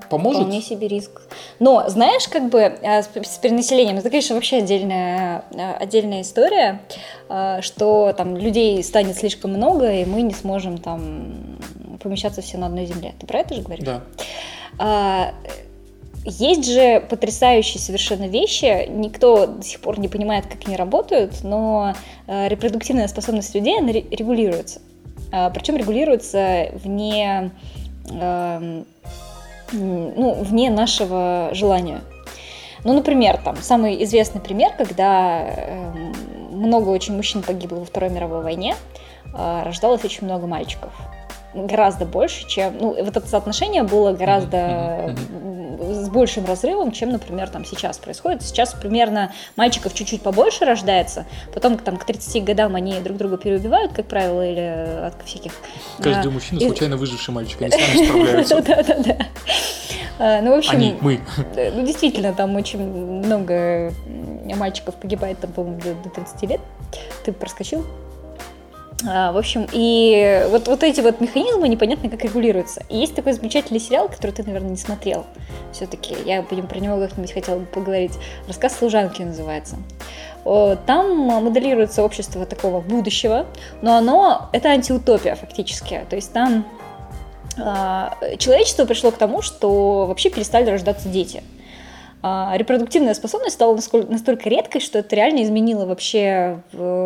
[0.09, 0.43] поможет?
[0.43, 1.23] вполне себе риск.
[1.59, 6.81] Но, знаешь, как бы э, с перенаселением, это, конечно, вообще отдельная, э, отдельная история,
[7.29, 11.59] э, что там людей станет слишком много, и мы не сможем там
[12.03, 13.15] помещаться все на одной земле.
[13.19, 13.85] Ты про это же говоришь?
[13.85, 14.03] Да.
[14.79, 15.33] А,
[16.25, 21.95] Есть же потрясающие совершенно вещи, никто до сих пор не понимает, как они работают, но
[22.27, 24.81] репродуктивная способность людей, она ре- регулируется.
[25.33, 27.51] А, Причем регулируется вне,
[28.11, 28.87] эм,
[29.77, 32.01] ну, вне нашего желания.
[32.85, 36.13] Ну, например, там, самый известный пример, когда эм,
[36.51, 38.77] много очень мужчин погибло во Второй мировой войне,
[39.35, 40.93] э, рождалось очень много мальчиков.
[41.55, 42.77] Гораздо больше, чем...
[42.79, 45.15] Ну, вот это соотношение было гораздо
[45.93, 48.43] с большим разрывом, чем, например, там сейчас происходит.
[48.43, 53.93] Сейчас примерно мальчиков чуть-чуть побольше рождается, потом там, к 30 годам они друг друга переубивают,
[53.93, 55.53] как правило, или от всяких...
[56.01, 58.63] Каждый а, мужчина и- случайно выживший мальчик, они сами справляются.
[58.63, 59.17] Да-да-да.
[60.19, 61.21] А, Ну, в общем, Они, мы.
[61.57, 63.93] э, ну, действительно, там очень много
[64.57, 66.61] мальчиков погибает, там, по-моему, до 30 лет.
[67.25, 67.85] Ты проскочил?
[69.05, 72.83] А, в общем, и вот, вот эти вот механизмы непонятно как регулируются.
[72.89, 75.27] И есть такой замечательный сериал, который ты, наверное, не смотрел.
[75.73, 78.13] Все-таки я будем про него как-нибудь хотела бы поговорить.
[78.49, 79.77] Рассказ служанки называется.
[80.45, 83.47] Там моделируется общество такого будущего,
[83.83, 86.07] но оно это антиутопия фактически.
[86.09, 86.65] То есть там
[87.59, 91.43] а, человечество пришло к тому, что вообще перестали рождаться дети.
[92.23, 96.63] А, репродуктивная способность стала настолько редкой, что это реально изменило вообще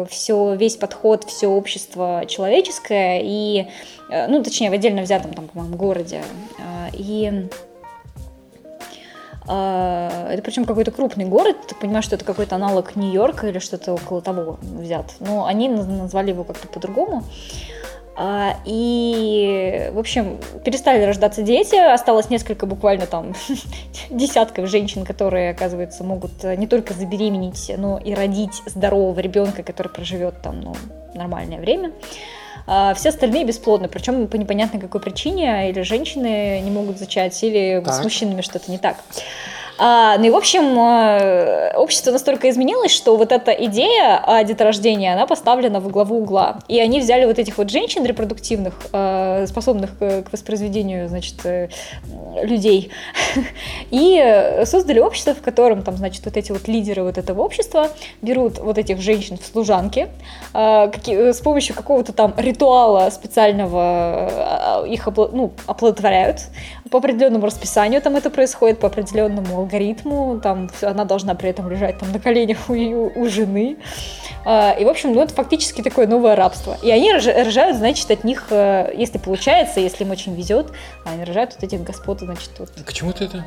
[0.09, 3.67] все, весь подход, все общество человеческое, и,
[4.11, 6.23] э, ну, точнее, в отдельно взятом, там, по-моему, городе.
[6.59, 7.49] А, и
[9.47, 14.23] это причем какой-то крупный город, ты понимаешь, что это какой-то аналог Нью-Йорка или что-то около
[14.23, 15.15] того взят.
[15.19, 17.25] Но они назвали его как-то по-другому.
[18.23, 23.33] А, и, в общем, перестали рождаться дети, осталось несколько буквально там
[24.11, 30.35] десятков женщин, которые, оказывается, могут не только забеременеть, но и родить здорового ребенка, который проживет
[30.43, 30.75] там ну,
[31.15, 31.93] нормальное время.
[32.67, 37.83] А все остальные бесплодны, причем по непонятной какой причине, или женщины не могут зачать, или
[37.83, 37.95] так.
[37.95, 38.97] с мужчинами что-то не так.
[39.83, 45.09] А, ну и, в общем, э, общество настолько изменилось, что вот эта идея о деторождении,
[45.09, 46.59] она поставлена в главу угла.
[46.69, 51.69] И они взяли вот этих вот женщин репродуктивных, э, способных к воспроизведению, значит, э,
[52.43, 52.91] людей,
[53.91, 57.89] и создали общество, в котором там, значит, вот эти вот лидеры вот этого общества
[58.21, 60.09] берут вот этих женщин в служанки,
[60.53, 66.43] с помощью какого-то там ритуала специального их ну, оплодотворяют,
[66.91, 71.99] по определенному расписанию там это происходит, по определенному алгоритму, там она должна при этом лежать
[71.99, 73.77] там на коленях у, у жены.
[74.45, 76.77] А, и, в общем, ну, это фактически такое новое рабство.
[76.83, 80.73] И они рожают, значит, от них, э, если получается, если им очень везет,
[81.05, 82.71] они рожают вот этих господ, значит, вот.
[82.85, 83.45] К чему ты это?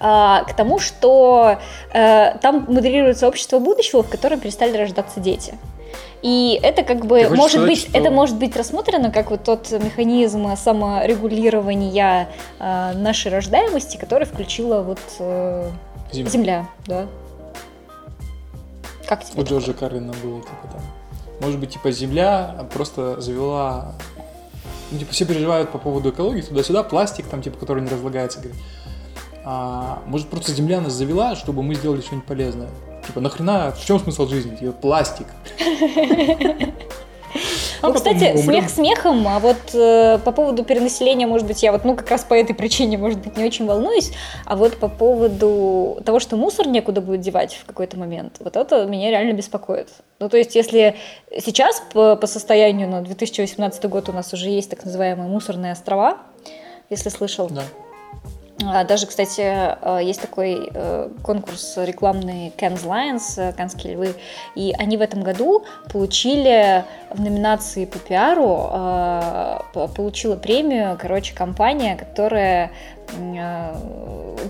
[0.00, 1.58] А, к тому, что
[1.92, 5.54] э, там моделируется общество будущего, в котором перестали рождаться дети.
[6.24, 7.98] И это как бы может сказать, быть, что...
[7.98, 15.00] это может быть рассмотрено как вот тот механизм саморегулирования э, нашей рождаемости, который включила вот
[15.18, 15.70] э,
[16.12, 16.30] Земля.
[16.30, 17.06] Земля, да.
[19.06, 19.42] Как тебе?
[19.42, 20.80] У Джорджа Карлина было типа там.
[21.42, 23.92] Может быть, типа Земля просто завела
[24.90, 28.58] ну, типа, все переживают по поводу экологии, туда-сюда, пластик, там, типа, который не разлагается, говорит.
[29.44, 32.68] А, может, просто Земля нас завела, чтобы мы сделали что-нибудь полезное.
[33.06, 34.56] Типа, нахрена, в чем смысл жизни?
[34.56, 35.26] Типа, пластик.
[37.82, 41.84] А ну, кстати, смех смехом, а вот э, по поводу перенаселения, может быть, я вот,
[41.84, 44.12] ну, как раз по этой причине, может быть, не очень волнуюсь,
[44.46, 48.86] а вот по поводу того, что мусор некуда будет девать в какой-то момент, вот это
[48.86, 49.90] меня реально беспокоит.
[50.18, 50.96] Ну, то есть, если
[51.40, 56.18] сейчас по, по состоянию на 2018 год у нас уже есть так называемые мусорные острова,
[56.88, 57.64] если слышал, да.
[58.62, 64.14] А, даже, кстати, э, есть такой э, конкурс рекламный Cannes Lions, э, Канские львы,
[64.54, 68.70] и они в этом году получили в номинации по пиару,
[69.94, 72.70] получила премию, короче, компания, которая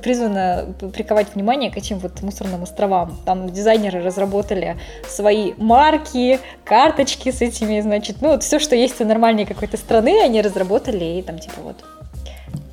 [0.03, 3.19] призвана приковать внимание к этим вот мусорным островам.
[3.27, 9.05] Там дизайнеры разработали свои марки, карточки с этими, значит, ну вот все, что есть у
[9.05, 11.77] нормальной какой-то страны, они разработали и там типа вот,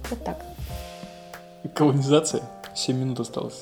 [0.10, 0.51] вот так.
[1.74, 2.44] Колонизация?
[2.74, 3.62] 7 минут осталось.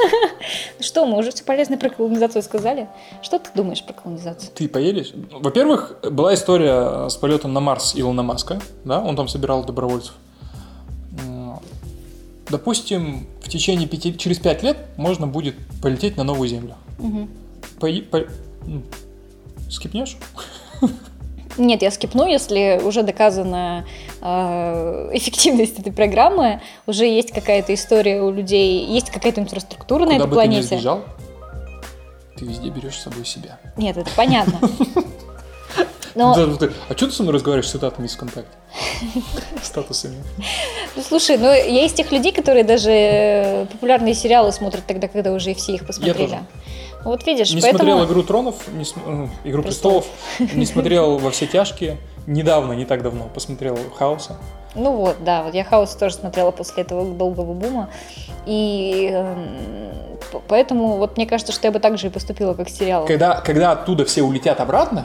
[0.80, 2.88] Что, мы уже все полезное про колонизацию сказали?
[3.22, 4.50] Что ты думаешь про колонизацию?
[4.54, 5.12] Ты поедешь?
[5.32, 10.14] Во-первых, была история с полетом на Марс Илона Маска, да, он там собирал добровольцев.
[12.48, 16.76] Допустим, в течение пяти, через пять лет можно будет полететь на новую Землю.
[16.98, 17.28] Угу.
[17.80, 18.26] По, по,
[19.68, 20.16] скипнешь?
[21.58, 23.86] Нет, я скипну, если уже доказана
[24.20, 30.16] э, эффективность этой программы, уже есть какая-то история у людей, есть какая-то инфраструктура Куда на
[30.18, 30.68] этой бы планете.
[30.68, 31.04] Ты не сбежал,
[32.36, 33.58] ты везде берешь с собой себя.
[33.76, 34.60] Нет, это понятно.
[36.14, 36.34] Но...
[36.34, 38.50] Да, да, а что ты со мной разговариваешь с цитатами из ВКонтакте?
[39.62, 40.16] Статусами.
[40.96, 45.32] Ну, слушай, ну я из тех людей, которые даже э, популярные сериалы смотрят тогда, когда
[45.32, 46.22] уже все их посмотрели.
[46.22, 46.46] Я тоже.
[47.06, 47.78] Вот видишь, не поэтому...
[47.78, 49.30] смотрел «Игру тронов», не см...
[49.44, 50.06] Э, «Игру престолов»,
[50.40, 54.38] не смотрел «Во все тяжкие», недавно, не так давно, посмотрел «Хаоса».
[54.76, 57.88] Ну вот, да, вот я «Хаос» тоже смотрела после этого долгого бума,
[58.44, 59.96] и эм,
[60.48, 63.06] Поэтому вот мне кажется, что я бы так же и поступила, как с сериалом.
[63.06, 65.04] Когда, когда оттуда все улетят обратно,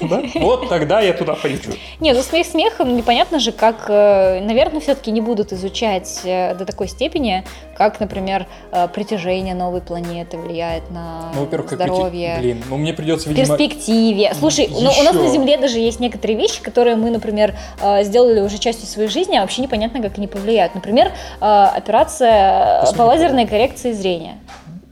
[0.34, 1.70] вот тогда я туда полечу.
[2.00, 6.64] Нет, ну смех смехом, непонятно же, как, э, наверное, все-таки не будут изучать э, до
[6.64, 7.44] такой степени,
[7.76, 12.36] как, например, э, притяжение новой планеты влияет на ну, здоровье.
[12.40, 13.56] Блин, ну мне придется, видимо...
[13.56, 14.32] перспективе.
[14.38, 17.54] Слушай, ну, у нас на Земле даже есть некоторые вещи, которые мы, например,
[18.02, 20.74] сделали уже частью своей жизни, а вообще непонятно, как они повлияют.
[20.74, 24.38] Например, операция по лазерной коррекции зрения.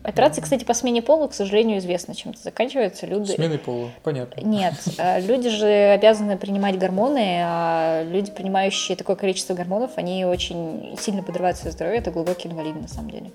[0.09, 3.05] Операции, кстати, по смене пола, к сожалению, известно, чем это заканчивается.
[3.05, 3.33] Люди...
[3.33, 4.41] Сменой пола, понятно.
[4.41, 10.97] Нет, э, люди же обязаны принимать гормоны, а люди, принимающие такое количество гормонов, они очень
[10.99, 13.31] сильно подрывают свое здоровье, это глубокие инвалиды на самом деле.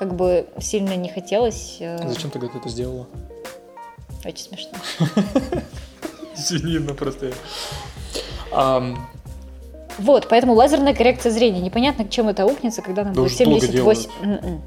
[0.00, 1.76] Как бы сильно не хотелось...
[1.78, 3.06] э, Зачем ты говорит, это сделала?
[4.24, 4.72] Очень смешно.
[6.36, 7.26] Извини, ну просто
[8.52, 8.82] я...
[10.00, 11.60] Вот, поэтому лазерная коррекция зрения.
[11.60, 14.10] Непонятно, к чему это аукнется, когда нам Да будет уже долго 78.
[14.22, 14.62] М-м.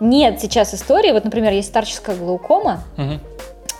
[0.00, 1.10] Нет сейчас истории.
[1.10, 3.20] Вот, например, есть старческая глаукома, мгм.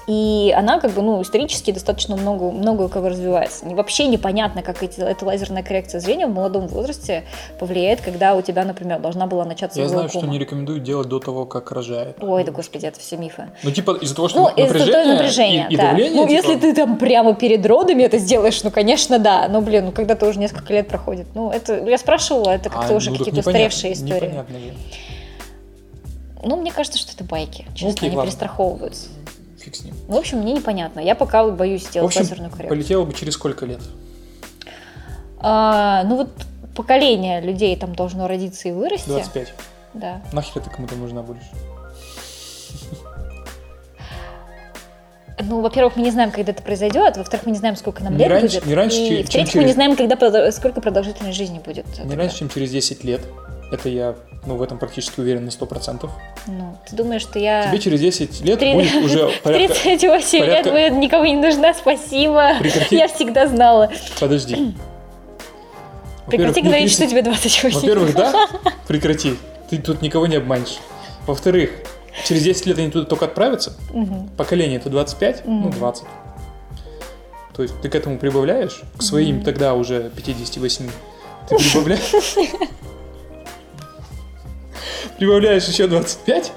[0.07, 3.67] И она как бы, ну, исторически достаточно много, много кого развивается.
[3.67, 7.25] Не- Вообще непонятно, как эти, эта лазерная коррекция зрения в молодом возрасте
[7.59, 10.23] повлияет, когда у тебя, например, должна была начаться Я знаю, глаукома.
[10.23, 12.17] что не рекомендуют делать до того, как рожает.
[12.23, 13.49] Ой, да господи, это все мифы.
[13.65, 15.83] Ну, типа, из-за того, что Ну, из-за напряжение, того напряжения, и, и да.
[15.91, 19.49] давление, ну, типа, если ты там прямо перед родами это сделаешь, ну, конечно, да.
[19.49, 21.27] Ну, блин, ну, когда-то уже несколько лет проходит.
[21.35, 24.27] Ну, это, я спрашивала, это как-то а, уже ну, какие-то устаревшие истории.
[24.27, 24.73] Непонятно же.
[26.45, 27.65] Ну, мне кажется, что это байки.
[27.75, 28.31] Честно, окей, они ладно.
[28.31, 29.09] перестраховываются.
[29.67, 29.95] Фиг с ним.
[30.07, 31.01] В общем, мне непонятно.
[31.01, 32.69] Я пока боюсь В сделать общем, лазерную коррекцию.
[32.69, 33.81] полетела бы через сколько лет?
[35.41, 36.29] А, ну, вот
[36.77, 39.09] поколение людей там должно родиться и вырасти.
[39.09, 39.55] 25.
[39.95, 40.23] Да.
[40.33, 41.43] Нахер ты кому-то нужна будешь?
[45.43, 47.17] Ну, во-первых, мы не знаем, когда это произойдет.
[47.17, 48.67] Во-вторых, мы не знаем, сколько нам Не лет раньше- будет.
[48.67, 51.87] не раньше, и чем в-третьих, мы через- не знаем, когда, сколько продолжительность жизни будет.
[51.89, 52.17] Не тогда.
[52.17, 53.21] раньше, чем через 10 лет.
[53.73, 54.15] Это я,
[54.47, 56.09] ну, в этом практически уверен на 100%.
[56.47, 57.67] Ну, ты думаешь, что я...
[57.67, 59.75] Тебе через 10 лет Три- будет уже порядка...
[59.83, 62.53] 38 лет порядка- вы никому не нужна, спасибо.
[62.61, 62.97] Прекрати.
[62.97, 63.91] Я всегда знала.
[64.21, 64.75] Подожди.
[66.29, 67.81] Прекрати говорить, что 30 тебе 28.
[67.81, 68.49] Во-первых, да,
[68.89, 69.37] прекрати.
[69.71, 70.79] Ты тут никого не обманешь.
[71.27, 71.71] Во-вторых,
[72.25, 73.73] через 10 лет они туда только отправятся.
[74.37, 75.71] Поколение это 25, ну Мгм.
[75.73, 76.05] 20.
[77.57, 80.89] То есть ты к этому прибавляешь, к своим тогда уже 58.
[81.49, 82.13] Ты прибавляешь...
[85.19, 86.53] Прибавляешь еще 25.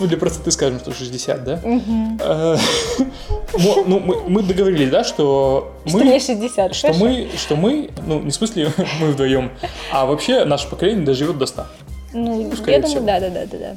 [0.00, 1.60] Ну, для простоты скажем, что 60, да?
[1.64, 2.58] Мо-
[3.86, 6.20] Ну, мы мы договорились, да, что Что мне мы...
[6.20, 7.04] 60, Что хорошо?
[7.04, 9.52] мы, что мы, ну, не в смысле мы вдвоем,
[9.92, 11.66] а вообще наше поколение доживет до 100.
[12.14, 13.00] Ну, я думаю, всего.
[13.06, 13.76] да, да, да, да, да.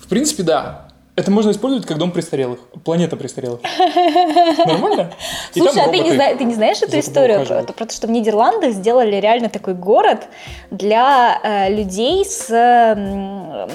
[0.00, 0.87] В принципе, да.
[1.18, 2.60] Это можно использовать как дом престарелых.
[2.84, 3.58] Планета престарелых.
[4.66, 5.10] Нормально?
[5.52, 7.44] И Слушай, а ты не, зна- ты не знаешь эту историю?
[7.44, 10.28] Про, про то, что в Нидерландах сделали реально такой город
[10.70, 13.68] для э, людей с, м,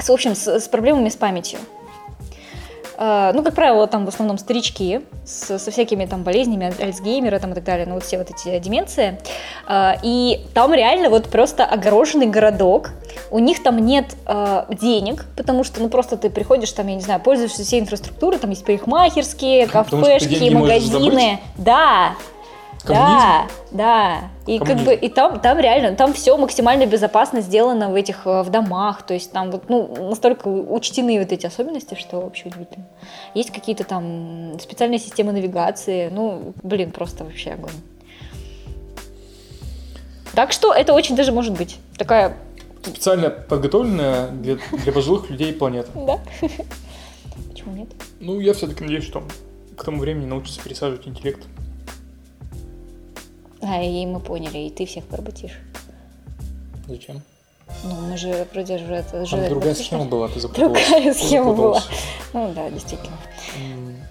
[0.00, 1.58] с, в общем, с, с проблемами с памятью.
[2.98, 7.38] Э, ну, как правило, там в основном старички с- со всякими там болезнями, аль- Альцгеймера
[7.38, 9.18] там и так далее, ну вот все вот эти деменции.
[9.68, 12.90] Э, и там реально вот просто огороженный городок.
[13.30, 17.00] У них там нет э, денег, потому что, ну, просто ты приходишь там, я не
[17.00, 19.66] знаю, пользуешься всей инфраструктурой, там есть парикмахерские,
[20.02, 20.28] кафешки,
[20.60, 21.40] магазины.
[21.56, 22.12] Да,
[22.94, 24.30] Да, да.
[24.46, 24.90] И как Коммунизм.
[24.90, 29.02] бы и там, там реально, там все максимально безопасно сделано в этих э, в домах.
[29.04, 32.86] То есть там вот, ну, настолько учтены вот эти особенности, что вообще удивительно.
[33.34, 36.08] Есть какие-то там специальные системы навигации.
[36.12, 37.70] Ну, блин, просто вообще огонь.
[40.34, 42.36] Так что это очень даже может быть такая,
[42.86, 45.90] Специально подготовленная для, для пожилых людей планета.
[45.94, 46.20] да?
[47.50, 47.88] Почему нет?
[48.20, 49.24] Ну, я все-таки надеюсь, что
[49.76, 51.42] к тому времени научится пересаживать интеллект.
[53.66, 55.58] А, и мы поняли, и ты всех поработишь.
[56.88, 57.20] Зачем?
[57.84, 59.86] Ну, мы же вроде же это же Там это другая обсуждали.
[59.98, 60.88] схема была, ты запуталась.
[60.88, 61.74] Другая Ты схема была.
[61.80, 62.04] запуталась.
[62.32, 63.16] Ну да, действительно.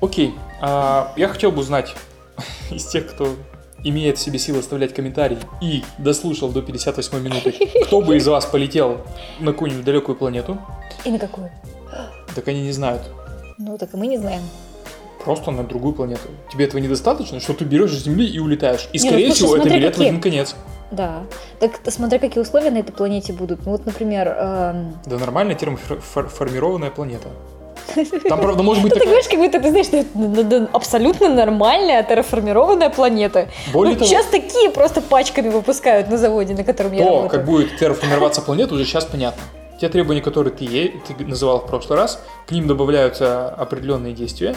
[0.02, 0.34] Окей.
[0.62, 1.96] А, я хотел бы узнать
[2.72, 3.36] из тех, кто
[3.84, 7.54] имеет в себе силы оставлять комментарий и дослушал до 58 минуты,
[7.86, 8.98] кто бы из вас полетел
[9.40, 10.58] на какую-нибудь далекую планету,
[11.06, 11.50] И на какую?
[12.36, 13.04] так они не знают.
[13.58, 14.42] Ну, так и мы не знаем.
[15.26, 16.30] Просто на другую планету.
[16.52, 18.88] Тебе этого недостаточно, что ты берешь с Земли и улетаешь.
[18.94, 20.08] И, ну, скорее слушай, всего, это билет в какие.
[20.10, 20.56] один конец.
[20.92, 21.24] Да.
[21.60, 23.66] Так смотря какие условия на этой планете будут.
[23.66, 27.30] Ну вот, например, эм, Да нормальная термоформированная планета.
[28.30, 29.14] Там, правда, может быть ты такая...
[29.14, 33.50] говоришь, как будто ты знаешь, абсолютно нормальная терраформированная планета.
[33.74, 37.30] Более Ну, того, сейчас такие просто пачками выпускают на заводе, на котором я работаю.
[37.30, 39.42] как будет терраформироваться планета, уже сейчас понятно.
[39.82, 44.56] Те требования, которые ты, ты называл в прошлый раз, к ним добавляются определенные действия,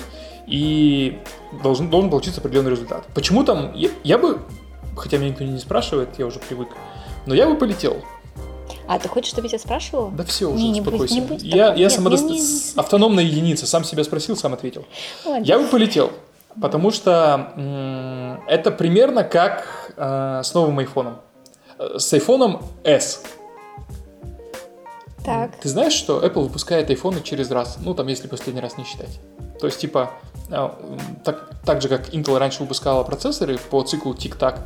[0.48, 1.18] и
[1.62, 3.04] должен, должен получиться определенный результат.
[3.14, 3.72] Почему там...
[3.74, 4.40] Я, я бы,
[4.96, 6.68] хотя меня никто не спрашивает, я уже привык,
[7.26, 7.96] но я бы полетел.
[8.86, 10.10] А ты хочешь, чтобы я тебя спрашивала?
[10.10, 11.14] Да все уже, Не, не будь- успокойся.
[11.14, 11.80] не будь я такой.
[11.82, 12.40] я Нет, самодост- не- не- не.
[12.40, 14.86] с- автономная единица, сам себя спросил, сам ответил.
[15.26, 15.44] Ладно.
[15.44, 16.10] Я бы полетел,
[16.60, 21.18] потому что м, это примерно как э, с новым айфоном.
[21.78, 23.22] Э, С айфоном S.
[25.24, 25.56] Так.
[25.60, 27.76] Ты знаешь, что Apple выпускает айфоны через раз?
[27.80, 29.20] Ну, там, если последний раз не считать.
[29.60, 30.12] То есть, типа,
[31.24, 34.60] так, так же, как Intel раньше выпускала процессоры по циклу тик-так,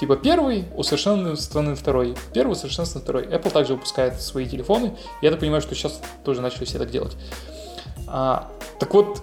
[0.00, 2.16] Типа первый, усовершенствованный второй.
[2.32, 3.24] Первый, усовершенствованный второй.
[3.26, 4.94] Apple также выпускает свои телефоны.
[5.20, 7.14] Я так понимаю, что сейчас тоже начали все так делать.
[8.06, 9.22] А, так вот,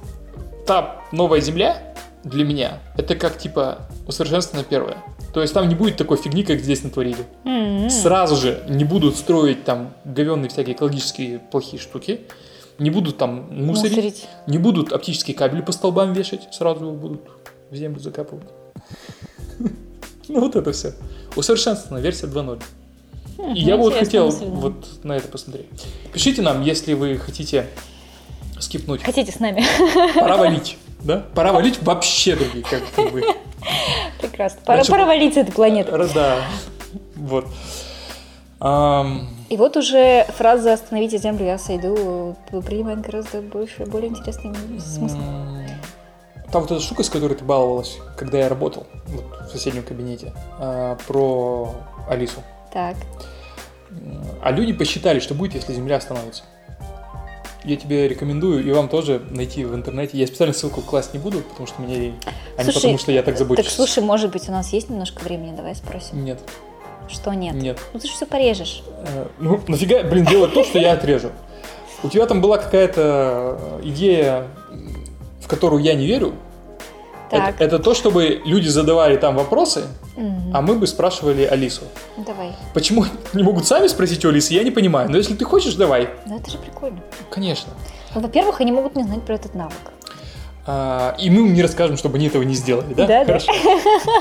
[0.68, 1.82] та новая земля
[2.24, 4.98] для меня, это как типа усовершенствованная первая.
[5.34, 7.26] То есть там не будет такой фигни, как здесь натворили.
[7.44, 7.90] М-м.
[7.90, 12.22] Сразу же не будут строить там говенные всякие экологические плохие штуки.
[12.80, 13.96] Не будут там мусорить.
[13.96, 14.28] Мусорить.
[14.46, 16.48] Не будут оптические кабели по столбам вешать.
[16.52, 17.22] Сразу его будут
[17.72, 18.48] в землю закапывать.
[20.30, 20.94] Ну вот это все.
[21.38, 22.62] Усовершенствованная версия 2.0.
[23.56, 25.68] И я бы вот хотел вот на это посмотреть.
[26.12, 27.68] Пишите нам, если вы хотите
[28.60, 29.04] скипнуть.
[29.04, 29.64] Хотите с нами?
[30.16, 30.78] Пора валить.
[31.02, 31.26] Да?
[31.34, 33.24] Пора валить вообще другие, как, бы.
[34.20, 34.60] Прекрасно.
[34.66, 35.92] Пора, валить с этой планеты.
[35.92, 36.42] Раз, Да.
[37.16, 37.46] Вот.
[38.60, 42.36] Ам, И вот уже фраза «Остановите Землю, я сойду»
[42.66, 45.18] принимает гораздо больше, более интересный смысл.
[46.52, 50.34] Там вот эта штука, с которой ты баловалась, когда я работал вот, в соседнем кабинете,
[50.60, 51.76] а, про
[52.10, 52.42] Алису.
[52.72, 52.96] Так.
[54.42, 56.44] А люди посчитали, что будет, если Земля остановится.
[57.66, 60.18] Я тебе рекомендую и вам тоже найти в интернете.
[60.18, 62.16] Я специально ссылку класть не буду, потому что мне лень.
[62.58, 63.66] А не Слушай, потому что я так забочусь.
[63.66, 66.24] Так слушай, может быть, у нас есть немножко времени, давай спросим.
[66.24, 66.40] Нет,
[67.10, 67.56] Что нет?
[67.56, 67.80] нет.
[67.94, 68.84] Ну ты же все порежешь.
[68.88, 71.30] Э, Ну, нафига, блин, делать то, что я отрежу?
[72.04, 74.48] У тебя там была какая-то э, идея,
[75.42, 76.34] в которую я не верю.
[77.30, 77.56] Так.
[77.56, 79.84] Это, это то, чтобы люди задавали там вопросы,
[80.16, 80.56] Мгм.
[80.56, 81.82] а мы бы спрашивали Алису.
[82.18, 82.54] Давай.
[82.74, 85.10] Почему не могут сами спросить у Алисы, я не понимаю.
[85.10, 86.10] Но если ты хочешь, давай.
[86.26, 87.00] Ну это же прикольно.
[87.30, 87.74] Конечно.
[88.16, 89.74] Ну, во-первых, они могут не знать про этот навык.
[90.70, 93.08] А, и мы им не расскажем, чтобы они этого не сделали, да?
[93.08, 93.40] Да, да.
[93.40, 93.52] Хорошо.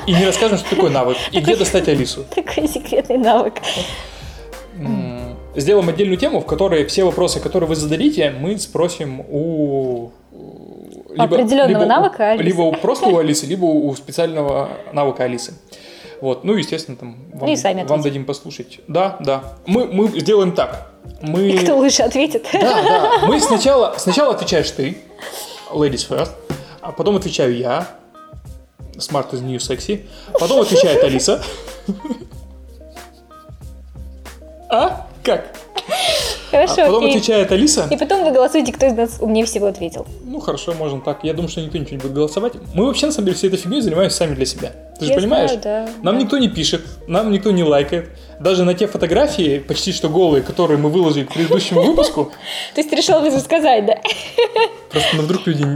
[0.07, 1.17] И не расскажем, что такое навык.
[1.33, 2.25] И где достать Алису.
[2.35, 3.55] Такой секретный навык.
[5.57, 10.11] Сделаем отдельную тему, в которой все вопросы, которые вы зададите, мы спросим у...
[11.11, 12.45] либо- Определенного либо навыка Алисы.
[12.45, 15.55] Либо у просто у Алисы, либо у специального навыка Алисы.
[16.21, 18.81] Вот, ну, естественно, там вам, И сами вам дадим послушать.
[18.87, 19.45] Да, да.
[19.67, 20.93] Мы, мы сделаем так.
[21.23, 21.49] Мы...
[21.49, 22.47] И кто лучше ответит?
[22.53, 22.61] Да,
[23.21, 23.27] да.
[23.27, 24.99] Мы сначала, сначала отвечаешь ты,
[25.73, 26.33] ladies first,
[26.81, 27.89] а потом отвечаю я,
[28.97, 30.07] smart is new sexy,
[30.39, 31.43] потом отвечает Алиса.
[34.69, 35.07] А?
[35.23, 35.57] Как?
[36.57, 37.17] А Хорошо, потом окей.
[37.17, 37.87] отвечает Алиса.
[37.91, 40.07] И потом вы голосуете, кто из нас умнее всего ответил.
[40.25, 41.23] Ну хорошо, можно так.
[41.23, 42.55] Я думаю, что никто ничего не будет голосовать.
[42.75, 44.73] Мы вообще, на самом деле, всей этой фигней занимаемся сами для себя.
[44.99, 45.51] Ты же Я понимаешь?
[45.51, 46.23] знаю, да, Нам да.
[46.23, 48.09] никто не пишет, нам никто не лайкает.
[48.41, 52.25] Даже на те фотографии, почти что голые, которые мы выложили к предыдущему выпуску,
[52.75, 53.99] То есть ты решил это сказать, да?
[54.91, 55.67] просто ну, вдруг люди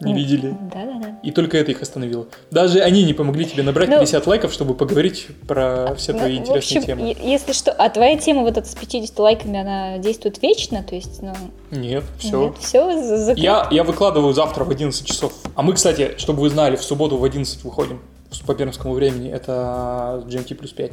[0.00, 0.56] не видели.
[0.72, 1.18] Да, да, да.
[1.22, 2.26] И только это их остановило.
[2.50, 6.40] Даже они не помогли тебе набрать Ну, 50 лайков, чтобы поговорить про все твои Ну,
[6.40, 7.16] интересные общем, темы.
[7.22, 11.20] если что, а твоя тема вот эта с 50 лайками, она действует вечно, то есть,
[11.22, 11.34] ну,
[11.70, 12.54] Нет, все.
[12.60, 15.32] все, Я, я выкладываю завтра в 11 часов.
[15.54, 18.00] А мы, кстати, чтобы вы знали, в субботу в 11 выходим
[18.46, 19.30] по пермскому времени.
[19.30, 20.92] Это GMT плюс 5.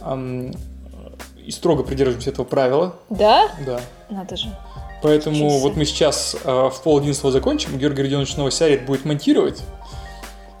[0.00, 0.52] Ам,
[1.44, 2.94] И строго придерживаемся этого правила.
[3.10, 3.50] Да?
[3.66, 3.80] Да.
[4.08, 4.48] Надо же.
[5.04, 5.60] Поэтому себе.
[5.60, 7.76] вот мы сейчас э, в пол одиннадцатого закончим.
[7.76, 9.62] Георгий Родионович Новосярит будет монтировать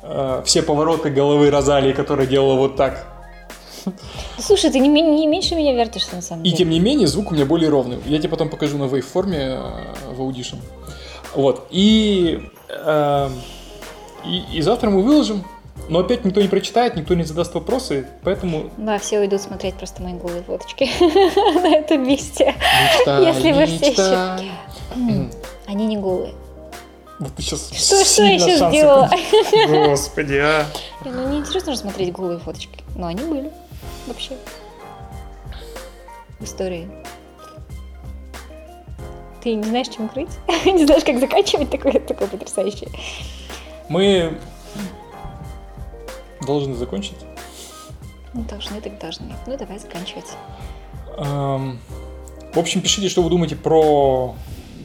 [0.02, 3.06] э, все повороты головы Розалии, которая делала вот так.
[4.38, 6.58] Слушай, ты не, не меньше меня вертишься, на самом И деле.
[6.58, 7.98] тем не менее, звук у меня более ровный.
[8.04, 10.58] Я тебе потом покажу на вейв-форме э, в Audition.
[11.34, 11.66] Вот.
[11.70, 13.28] И, э,
[14.26, 15.42] и, и завтра мы выложим.
[15.88, 20.02] Но опять никто не прочитает, никто не задаст вопросы, поэтому Да, все уйдут смотреть просто
[20.02, 20.88] мои голые фоточки
[21.60, 22.54] на этом месте.
[22.98, 24.38] мечтай, Если вы все.
[24.94, 25.30] М.
[25.66, 26.34] Они не голые.
[27.20, 29.10] Вот ты сейчас Что, что я сейчас сделала?
[29.88, 30.64] Господи, а.
[31.04, 32.82] Не, Ну, неинтересно же смотреть голые фоточки.
[32.96, 33.50] Но они были.
[34.06, 34.36] Вообще.
[36.40, 36.88] В истории.
[39.42, 40.30] Ты не знаешь, чем крыть?
[40.64, 42.88] Не знаешь, как заканчивать такое, такое потрясающее.
[43.90, 44.38] Мы
[46.46, 47.16] должны закончить.
[48.32, 49.32] Ну, должны, так должны.
[49.46, 50.26] Ну, давай заканчивать.
[51.18, 51.78] Эм,
[52.52, 54.34] В общем, пишите, что вы думаете про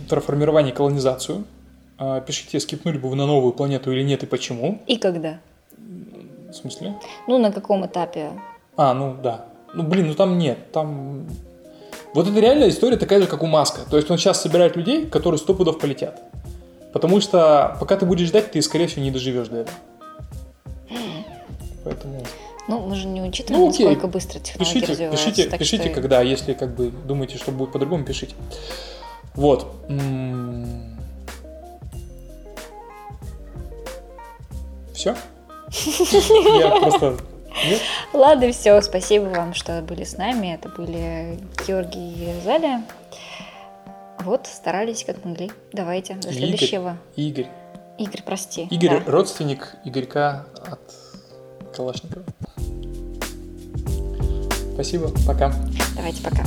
[0.10, 1.43] терраформирование и колонизацию.
[1.97, 4.82] А, Пишите, скипнули бы вы на новую планету или нет и почему.
[4.88, 5.39] И когда?
[5.78, 6.95] В смысле?
[7.28, 8.32] Ну, на каком этапе?
[8.78, 9.45] А, ну да.
[9.74, 10.72] Ну блин, ну там нет.
[10.72, 11.28] Там.
[12.14, 13.82] Вот это реальная история такая же, как у Маска.
[13.89, 16.20] То есть он сейчас собирает людей, которые сто пудов полетят.
[16.91, 19.78] Потому что пока ты будешь ждать, ты, скорее всего, не доживешь до этого.
[21.90, 22.24] Поэтому
[22.68, 23.86] Ну, мы же не учитываем, Ну, окей.
[23.88, 25.26] насколько быстро технологии пишите, развиваются.
[25.26, 28.36] пишите, так пишите, что- когда, если как бы думаете, что будет по-другому, пишите.
[29.34, 29.66] Вот.
[34.94, 35.16] Все?
[36.60, 37.18] Я просто...
[37.66, 37.82] Нет?
[38.14, 40.54] Ладно, все, спасибо вам, что были с нами.
[40.54, 42.84] Это были Георгий и Заля.
[44.20, 45.52] Вот, старались как могли.
[45.74, 46.38] Давайте, до Игорь.
[46.38, 46.98] следующего.
[47.16, 47.48] Игорь.
[47.98, 48.64] Игорь, прости.
[48.70, 49.12] Игорь Да.
[49.12, 50.80] родственник Игорька от
[51.76, 52.24] Калашникова.
[54.74, 55.53] Спасибо, пока.
[55.95, 56.43] Давайте пока.